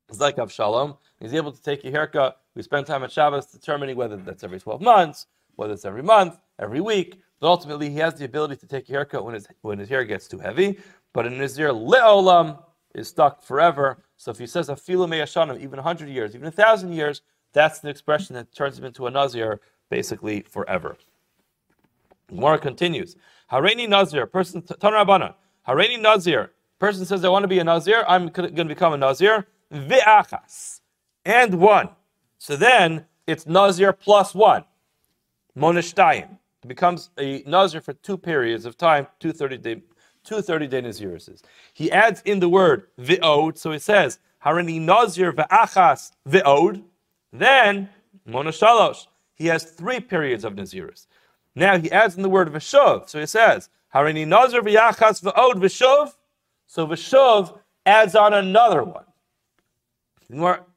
is 0.09 0.21
like 0.21 0.37
Avshalom. 0.37 0.97
He's 1.19 1.35
able 1.35 1.53
to 1.53 1.63
take 1.63 1.85
a 1.85 1.91
haircut. 1.91 2.41
We 2.55 2.63
spend 2.63 2.87
time 2.87 3.03
at 3.03 3.11
Shabbos 3.11 3.47
determining 3.47 3.97
whether 3.97 4.17
that's 4.17 4.45
every 4.45 4.61
12 4.61 4.81
months, 4.81 5.27
whether 5.57 5.73
it's 5.73 5.85
every 5.85 6.03
month, 6.03 6.39
every 6.59 6.81
week. 6.81 7.21
But 7.41 7.49
ultimately, 7.49 7.91
he 7.91 7.97
has 7.97 8.15
the 8.15 8.25
ability 8.25 8.57
to 8.57 8.67
take 8.67 8.89
a 8.89 8.93
haircut 8.93 9.25
when 9.25 9.35
his, 9.35 9.49
when 9.63 9.79
his 9.79 9.89
hair 9.89 10.05
gets 10.05 10.29
too 10.29 10.39
heavy. 10.39 10.79
But 11.13 11.27
a 11.27 11.31
Nazir 11.31 11.71
Le'olam 11.71 12.63
is 12.95 13.09
stuck 13.09 13.43
forever. 13.43 14.03
So 14.17 14.31
if 14.31 14.39
he 14.39 14.47
says 14.47 14.69
a 14.69 14.75
filu 14.75 15.09
me'ashanim, 15.09 15.57
even 15.57 15.77
100 15.77 16.09
years, 16.09 16.35
even 16.35 16.45
1,000 16.45 16.93
years, 16.93 17.23
that's 17.53 17.81
the 17.81 17.89
expression 17.89 18.35
that 18.37 18.55
turns 18.55 18.79
him 18.79 18.85
into 18.85 19.07
a 19.07 19.11
Nazir 19.11 19.61
basically 19.91 20.43
forever. 20.43 20.97
Gemara 22.31 22.59
continues. 22.59 23.17
Hareni 23.51 23.89
Nazir, 23.89 24.27
person 24.27 24.63
Tanrabana. 24.63 25.35
Hareni 25.67 26.01
Nazir, 26.01 26.53
person 26.79 27.05
says, 27.05 27.25
I 27.25 27.29
want 27.29 27.43
to 27.43 27.49
be 27.49 27.59
a 27.59 27.65
Nazir, 27.65 28.05
I'm 28.09 28.29
going 28.29 28.55
to 28.55 28.65
become 28.65 28.93
a 28.93 28.97
Nazir. 28.97 29.47
Vi'achas. 29.73 30.81
And 31.25 31.55
one. 31.55 31.91
So 32.39 32.57
then 32.57 33.07
it's 33.27 33.47
Nazir 33.47 33.93
plus 33.93 34.35
one. 34.35 34.65
Monishtayim. 35.57 36.39
Becomes 36.67 37.11
a 37.19 37.43
Nazir 37.47 37.81
for 37.81 37.95
two 37.95 38.19
periods 38.19 38.67
of 38.67 38.77
time, 38.77 39.07
two 39.19 39.33
30 39.33 39.59
day, 39.59 39.83
two 40.25 40.43
30 40.43 40.67
day 40.67 40.83
Naziruses. 40.83 41.41
He 41.73 41.91
adds 41.91 42.21
in 42.25 42.41
the 42.41 42.49
word 42.49 42.89
vi'od, 42.99 43.57
so 43.57 43.73
he 43.73 43.79
says, 43.79 44.19
Hareni 44.45 44.81
Nazir 44.81 45.33
ve'achas 45.33 46.13
vi'od. 46.29 46.83
Then, 47.33 47.89
Monashalosh, 48.29 49.07
he 49.35 49.47
has 49.47 49.65
three 49.65 50.01
periods 50.01 50.45
of 50.45 50.55
Nazirus. 50.55 51.07
Now 51.61 51.79
he 51.79 51.93
adds 51.93 52.17
in 52.17 52.23
the 52.23 52.31
word 52.31 52.51
Vishov. 52.51 53.11
So 53.11 53.21
he 53.21 53.27
says, 53.27 53.69
Harini 53.95 54.27
Nazir 54.27 54.63
v'yachas 54.63 55.23
v'od 55.23 55.57
Vishov. 55.57 56.15
So 56.67 56.87
Vishov 56.87 57.59
adds 57.85 58.15
on 58.15 58.33
another 58.33 58.83
one. 58.83 59.05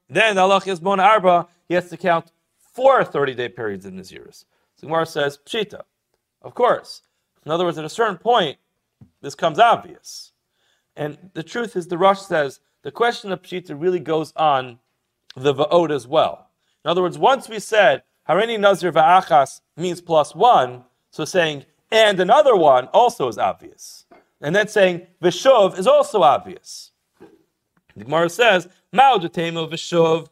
Then 0.09 0.37
Allah 0.37 0.61
is 0.65 0.81
Mon 0.81 0.99
Arba, 0.99 1.47
he 1.69 1.73
has 1.75 1.89
to 1.89 1.95
count 1.95 2.33
four 2.57 3.05
30 3.05 3.33
day 3.33 3.47
periods 3.47 3.85
of 3.85 3.93
Nazirus. 3.93 4.43
So 4.75 4.87
Gemara 4.87 5.05
says, 5.05 5.39
Pshita. 5.45 5.83
Of 6.41 6.53
course. 6.53 7.03
In 7.45 7.51
other 7.51 7.63
words, 7.63 7.77
at 7.77 7.85
a 7.85 7.89
certain 7.89 8.17
point, 8.17 8.57
this 9.21 9.35
comes 9.35 9.59
obvious. 9.59 10.33
And 10.97 11.17
the 11.33 11.43
truth 11.43 11.77
is, 11.77 11.87
the 11.87 11.97
Rosh 11.97 12.19
says, 12.19 12.59
the 12.81 12.91
question 12.91 13.31
of 13.31 13.41
Pshita 13.41 13.79
really 13.79 13.99
goes 13.99 14.33
on 14.35 14.79
the 15.37 15.53
va'od 15.53 15.91
as 15.91 16.07
well. 16.07 16.49
In 16.83 16.91
other 16.91 17.01
words, 17.01 17.17
once 17.17 17.47
we 17.47 17.59
said 17.59 18.03
Harini 18.27 18.59
Nazir 18.59 18.91
va'achas 18.91 19.61
means 19.75 20.01
plus 20.01 20.33
one, 20.33 20.83
so 21.11 21.25
saying 21.25 21.65
and 21.93 22.19
another 22.19 22.55
one 22.55 22.87
also 22.87 23.27
is 23.27 23.37
obvious. 23.37 24.05
And 24.41 24.55
then 24.55 24.67
saying 24.67 25.05
Vishuv 25.21 25.77
is 25.77 25.85
also 25.85 26.23
obvious. 26.23 26.91
The 27.95 28.03
Gemara 28.03 28.29
says, 28.29 28.67
Ma'udatemo 28.91 29.71
Vishuv 29.71 30.27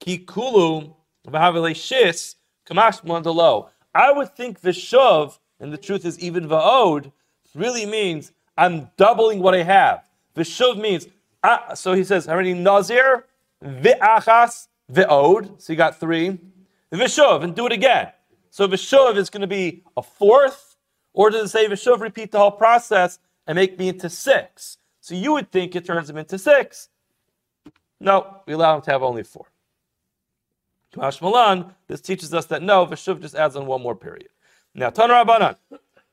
Kikulu 0.00 0.92
Vahavile 1.28 1.70
Shis 1.70 2.34
Kamash 2.68 3.04
Mandalo. 3.04 3.68
I 3.94 4.10
would 4.10 4.34
think 4.34 4.60
Vishuv, 4.60 5.38
and 5.60 5.72
the 5.72 5.78
truth 5.78 6.04
is 6.04 6.18
even 6.18 6.48
Va'od, 6.48 7.12
really 7.54 7.86
means 7.86 8.32
I'm 8.58 8.90
doubling 8.96 9.38
what 9.38 9.54
I 9.54 9.62
have. 9.62 10.02
Vishuv 10.36 10.76
means, 10.76 11.06
uh, 11.44 11.74
so 11.76 11.92
he 11.92 12.02
says, 12.02 12.28
already 12.28 12.52
Nazir, 12.52 13.26
Vi'achas, 13.64 14.66
Vi'od. 14.92 15.60
So 15.62 15.72
you 15.72 15.76
got 15.76 16.00
three. 16.00 16.38
Vishuv, 16.96 17.44
and 17.44 17.54
do 17.54 17.66
it 17.66 17.72
again. 17.72 18.08
So 18.50 18.66
Vishuv 18.66 19.16
is 19.16 19.30
going 19.30 19.42
to 19.42 19.46
be 19.46 19.84
a 19.96 20.02
fourth, 20.02 20.76
or 21.12 21.30
does 21.30 21.46
it 21.46 21.48
say 21.48 21.66
Vishuv 21.68 22.00
repeat 22.00 22.32
the 22.32 22.38
whole 22.38 22.50
process 22.50 23.18
and 23.46 23.56
make 23.56 23.78
me 23.78 23.88
into 23.88 24.10
six? 24.10 24.78
So 25.00 25.14
you 25.14 25.32
would 25.32 25.50
think 25.50 25.76
it 25.76 25.84
turns 25.84 26.10
him 26.10 26.16
into 26.16 26.38
six. 26.38 26.88
No, 28.00 28.42
we 28.46 28.54
allow 28.54 28.76
him 28.76 28.82
to 28.82 28.90
have 28.90 29.02
only 29.02 29.22
four. 29.22 29.46
Kamash 30.92 31.22
Malan, 31.22 31.72
this 31.86 32.00
teaches 32.00 32.34
us 32.34 32.46
that 32.46 32.62
no, 32.62 32.86
Vishuv 32.86 33.20
just 33.20 33.34
adds 33.34 33.54
on 33.54 33.66
one 33.66 33.82
more 33.82 33.94
period. 33.94 34.28
Now, 34.74 34.90
Tan 34.90 35.10
Rabbanan, 35.10 35.56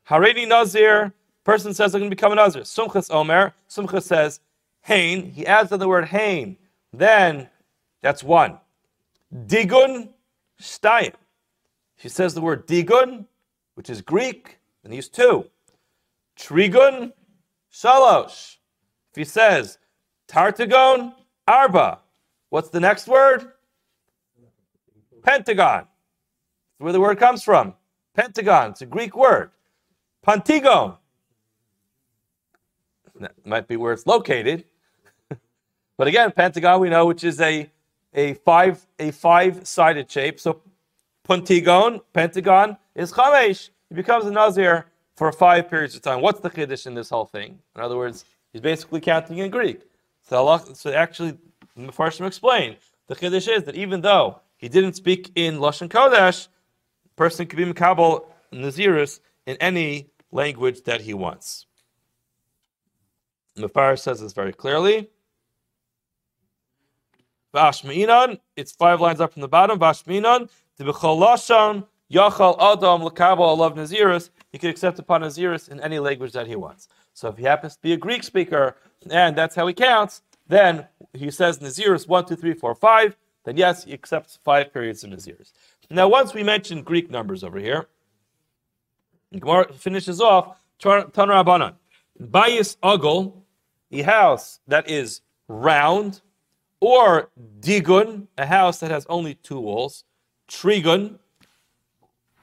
Haredi 0.08 0.48
Nazir, 0.48 1.14
person 1.44 1.74
says 1.74 1.96
I'm 1.96 2.02
going 2.02 2.12
to 2.12 2.16
become 2.16 2.32
a 2.32 2.36
Nazir. 2.36 2.62
Sumchas 2.62 3.10
Omer, 3.10 3.54
Sumchas 3.70 4.04
says, 4.04 4.40
Hain, 4.82 5.32
he 5.32 5.46
adds 5.46 5.72
on 5.72 5.80
the 5.80 5.88
word 5.88 6.06
Hain. 6.06 6.58
Then, 6.94 7.50
that's 8.02 8.24
one. 8.24 8.58
Digun, 9.34 10.10
Stayim. 10.62 11.14
He 11.96 12.10
says 12.10 12.34
the 12.34 12.42
word 12.42 12.68
Digun, 12.68 13.26
which 13.76 13.90
is 13.90 14.02
Greek, 14.02 14.60
and 14.84 14.94
he's 14.94 15.10
two. 15.10 15.46
Trigun, 16.38 17.12
Shalosh. 17.74 18.58
If 19.12 19.16
he 19.16 19.24
says 19.24 19.80
Tartagon, 20.28 21.14
Arba. 21.48 22.00
What's 22.50 22.70
the 22.70 22.80
next 22.80 23.08
word? 23.08 23.52
Pentagon. 25.24 25.80
That's 25.80 25.90
where 26.78 26.94
the 26.94 27.02
word 27.02 27.18
comes 27.18 27.44
from. 27.44 27.74
Pentagon. 28.16 28.72
It's 28.72 28.82
a 28.82 28.86
Greek 28.86 29.16
word. 29.16 29.52
Pantigon. 30.26 30.98
That 33.20 33.34
might 33.46 33.68
be 33.68 33.78
where 33.78 33.94
it's 33.94 34.06
located. 34.06 34.66
but 35.98 36.08
again, 36.08 36.32
Pentagon 36.32 36.80
we 36.80 36.90
know, 36.90 37.06
which 37.06 37.24
is 37.24 37.42
a 37.42 37.70
a 38.14 38.34
five 38.36 38.86
a 39.00 39.12
five-sided 39.12 40.10
shape. 40.10 40.40
So 40.40 40.62
Pontigon, 41.28 42.02
Pentagon, 42.14 42.78
is 42.96 43.12
Chamesh. 43.12 43.70
He 43.90 43.96
becomes 43.96 44.26
a 44.26 44.32
Nazir 44.32 44.86
for 45.16 45.32
five 45.32 45.70
periods 45.70 45.96
of 45.96 46.02
time. 46.02 46.22
What's 46.22 46.40
the 46.40 46.50
Chiddush 46.50 46.88
in 46.88 46.94
this 46.94 47.10
whole 47.10 47.26
thing? 47.26 47.60
In 47.76 47.82
other 47.82 47.98
words, 47.98 48.26
he's 48.52 48.62
basically 48.62 49.02
counting 49.02 49.40
in 49.40 49.52
Greek. 49.52 49.82
So, 50.22 50.38
Allah, 50.38 50.64
so 50.74 50.92
actually, 50.92 51.38
the 51.76 51.84
Mepharshim 51.84 52.26
explain 52.26 52.78
the 53.08 53.16
Chiddush 53.16 53.48
is 53.54 53.64
that 53.64 53.76
even 53.76 54.02
though 54.02 54.40
he 54.58 54.70
didn't 54.70 54.94
speak 54.94 55.32
in 55.36 55.58
Lashon 55.58 55.90
Kodesh, 55.90 56.48
person 57.16 57.46
could 57.48 57.58
be 57.58 57.66
Makabal 57.66 58.26
Nazirus 58.54 59.20
in 59.46 59.58
any 59.58 60.10
language 60.32 60.84
that 60.84 61.02
he 61.02 61.14
wants. 61.14 61.66
Mefar 63.58 63.98
says 63.98 64.22
this 64.22 64.34
very 64.34 64.54
clearly. 64.54 65.10
Vashminan, 67.58 68.40
it's 68.56 68.72
five 68.72 69.02
lines 69.02 69.20
up 69.20 69.34
from 69.34 69.42
the 69.42 69.48
bottom. 69.48 69.80
Vashminan, 69.80 70.50
the 70.78 70.84
Becholashon, 70.84 71.86
Yachal 72.12 72.56
Adam, 72.60 73.02
Lakabal, 73.02 73.58
Alav 73.58 73.76
Nazirus, 73.76 74.30
he 74.52 74.60
can 74.60 74.70
accept 74.70 75.00
upon 75.00 75.22
Nazirus 75.22 75.68
in 75.68 75.80
any 75.82 75.98
language 75.98 76.34
that 76.34 76.46
he 76.46 76.56
wants. 76.56 76.88
So 77.14 77.30
if 77.30 77.38
he 77.38 77.44
happens 77.44 77.76
to 77.76 77.82
be 77.82 77.94
a 77.94 77.98
Greek 77.98 78.24
speaker, 78.24 78.76
and 79.10 79.36
that's 79.36 79.56
how 79.56 79.66
he 79.66 79.74
counts, 79.74 80.22
then 80.48 80.88
he 81.14 81.32
says 81.32 81.58
Nazirus 81.60 82.08
1, 82.08 82.26
2, 82.26 82.36
3, 82.36 82.54
4, 82.54 82.76
5, 82.76 83.18
then 83.46 83.58
yes, 83.58 83.86
he 83.86 83.94
accepts 83.94 84.38
five 84.44 84.72
periods 84.72 85.04
of 85.04 85.10
Nazirus. 85.10 85.52
Now, 85.90 86.08
once 86.08 86.34
we 86.34 86.44
mentioned 86.44 86.86
Greek 86.86 87.10
numbers 87.10 87.44
over 87.44 87.60
here, 87.60 87.88
Gemara 89.34 89.74
finishes 89.74 90.22
off 90.22 90.60
Tan 90.80 91.10
Rabbanan. 91.12 91.74
Bayis 92.22 92.78
Ugl, 92.84 93.34
a 93.92 94.02
house 94.02 94.60
that 94.68 94.90
is 94.90 95.22
round, 95.48 96.22
or 96.80 97.30
Digun, 97.60 98.28
a 98.38 98.46
house 98.46 98.80
that 98.80 98.92
has 98.92 99.06
only 99.10 99.36
two 99.36 99.60
walls. 99.60 100.04
Trigun, 100.48 101.20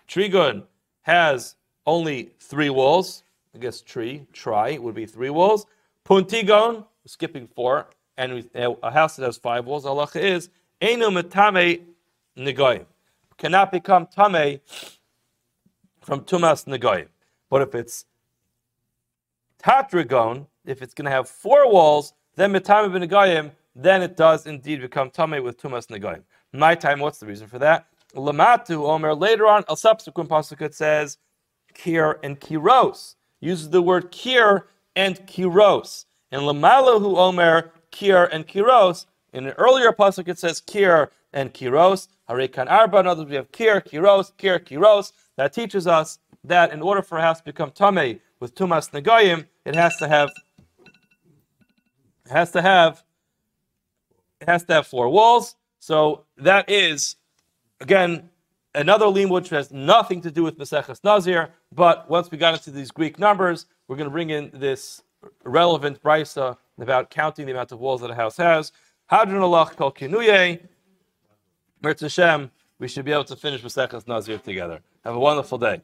Trigun 0.08 0.64
has 1.02 1.56
only 1.86 2.30
three 2.40 2.70
walls. 2.70 3.22
I 3.54 3.58
guess 3.58 3.80
tree, 3.80 4.26
try 4.32 4.78
would 4.78 4.94
be 4.94 5.06
three 5.06 5.30
walls. 5.30 5.66
Puntigon, 6.04 6.84
skipping 7.06 7.46
four, 7.46 7.86
and 8.16 8.48
a 8.54 8.90
house 8.90 9.16
that 9.16 9.24
has 9.24 9.36
five 9.36 9.64
walls. 9.64 9.86
Allah 9.86 10.08
is 10.14 10.50
Enu 10.80 11.06
metame 11.06 11.80
negoyim. 12.36 12.84
Cannot 13.36 13.72
become 13.72 14.06
tame 14.06 14.60
from 16.00 16.20
tumas 16.20 16.66
negoyim. 16.66 17.08
But 17.48 17.62
if 17.62 17.74
it's 17.74 18.04
tatragon, 19.62 20.46
if 20.64 20.82
it's 20.82 20.94
going 20.94 21.06
to 21.06 21.10
have 21.10 21.28
four 21.28 21.70
walls, 21.70 22.12
then 22.36 22.52
metame 22.52 22.90
negoyim, 22.90 23.50
then 23.74 24.02
it 24.02 24.16
does 24.16 24.46
indeed 24.46 24.80
become 24.80 25.10
tame 25.10 25.42
with 25.42 25.60
tumas 25.60 25.86
negoyim. 25.86 26.22
My 26.52 26.74
time, 26.74 27.00
what's 27.00 27.18
the 27.18 27.26
reason 27.26 27.48
for 27.48 27.58
that? 27.58 27.86
Lamatu 28.14 28.88
Omer. 28.88 29.14
Later 29.14 29.46
on, 29.46 29.64
a 29.68 29.76
subsequent 29.76 30.30
pasuk 30.30 30.72
says 30.72 31.18
kir 31.74 32.18
and 32.22 32.40
kiros. 32.40 33.16
Uses 33.40 33.70
the 33.70 33.82
word 33.82 34.10
kir 34.12 34.66
and 34.94 35.16
kiros. 35.26 36.04
And 36.30 36.42
lamalahu 36.42 37.16
Omer 37.16 37.72
kir 37.90 38.24
and 38.26 38.46
kiros. 38.46 39.06
In 39.32 39.46
an 39.46 39.54
earlier 39.58 39.92
pasuk 39.92 40.28
it 40.28 40.38
says 40.38 40.60
kir 40.60 41.10
and 41.32 41.52
kiros. 41.52 42.08
Harekan 42.30 42.70
arba. 42.70 42.98
In 42.98 43.06
other 43.06 43.22
words, 43.22 43.30
we 43.30 43.36
have 43.36 43.50
kir, 43.50 43.80
kiros, 43.80 44.32
kir, 44.36 44.58
kiros. 44.60 45.12
That 45.36 45.52
teaches 45.52 45.86
us 45.86 46.20
that 46.44 46.72
in 46.72 46.80
order 46.80 47.02
for 47.02 47.18
a 47.18 47.22
house 47.22 47.38
to 47.38 47.44
become 47.44 47.72
tame 47.72 48.20
with 48.38 48.54
tumas 48.54 48.90
negayim, 48.90 49.46
it 49.64 49.74
has 49.74 49.96
to 49.96 50.06
have 50.06 50.30
it 52.26 52.32
has 52.32 52.52
to 52.52 52.62
have 52.62 53.02
it 54.44 54.50
has 54.50 54.64
to 54.64 54.74
have 54.74 54.86
four 54.86 55.08
walls. 55.08 55.56
So 55.78 56.24
that 56.38 56.70
is 56.70 57.16
Again, 57.80 58.30
another 58.74 59.06
lim 59.06 59.28
which 59.28 59.50
has 59.50 59.70
nothing 59.70 60.20
to 60.22 60.30
do 60.30 60.42
with 60.42 60.58
Maseches 60.58 61.02
Nazir, 61.04 61.50
but 61.70 62.08
once 62.08 62.30
we 62.30 62.38
got 62.38 62.54
into 62.54 62.70
these 62.70 62.90
Greek 62.90 63.18
numbers, 63.18 63.66
we're 63.88 63.96
going 63.96 64.08
to 64.08 64.12
bring 64.12 64.30
in 64.30 64.50
this 64.54 65.02
relevant 65.44 66.02
brisa 66.02 66.56
about 66.78 67.10
counting 67.10 67.46
the 67.46 67.52
amount 67.52 67.72
of 67.72 67.80
walls 67.80 68.00
that 68.00 68.10
a 68.10 68.14
house 68.14 68.38
has. 68.38 68.72
Hadron 69.06 69.42
Allah 69.42 69.70
kol 69.76 69.92
kinuye. 69.92 70.60
Hashem, 71.82 72.50
we 72.78 72.88
should 72.88 73.04
be 73.04 73.12
able 73.12 73.24
to 73.24 73.36
finish 73.36 73.60
Maseches 73.62 74.08
Nazir 74.08 74.38
together. 74.38 74.80
Have 75.04 75.14
a 75.14 75.20
wonderful 75.20 75.58
day. 75.58 75.82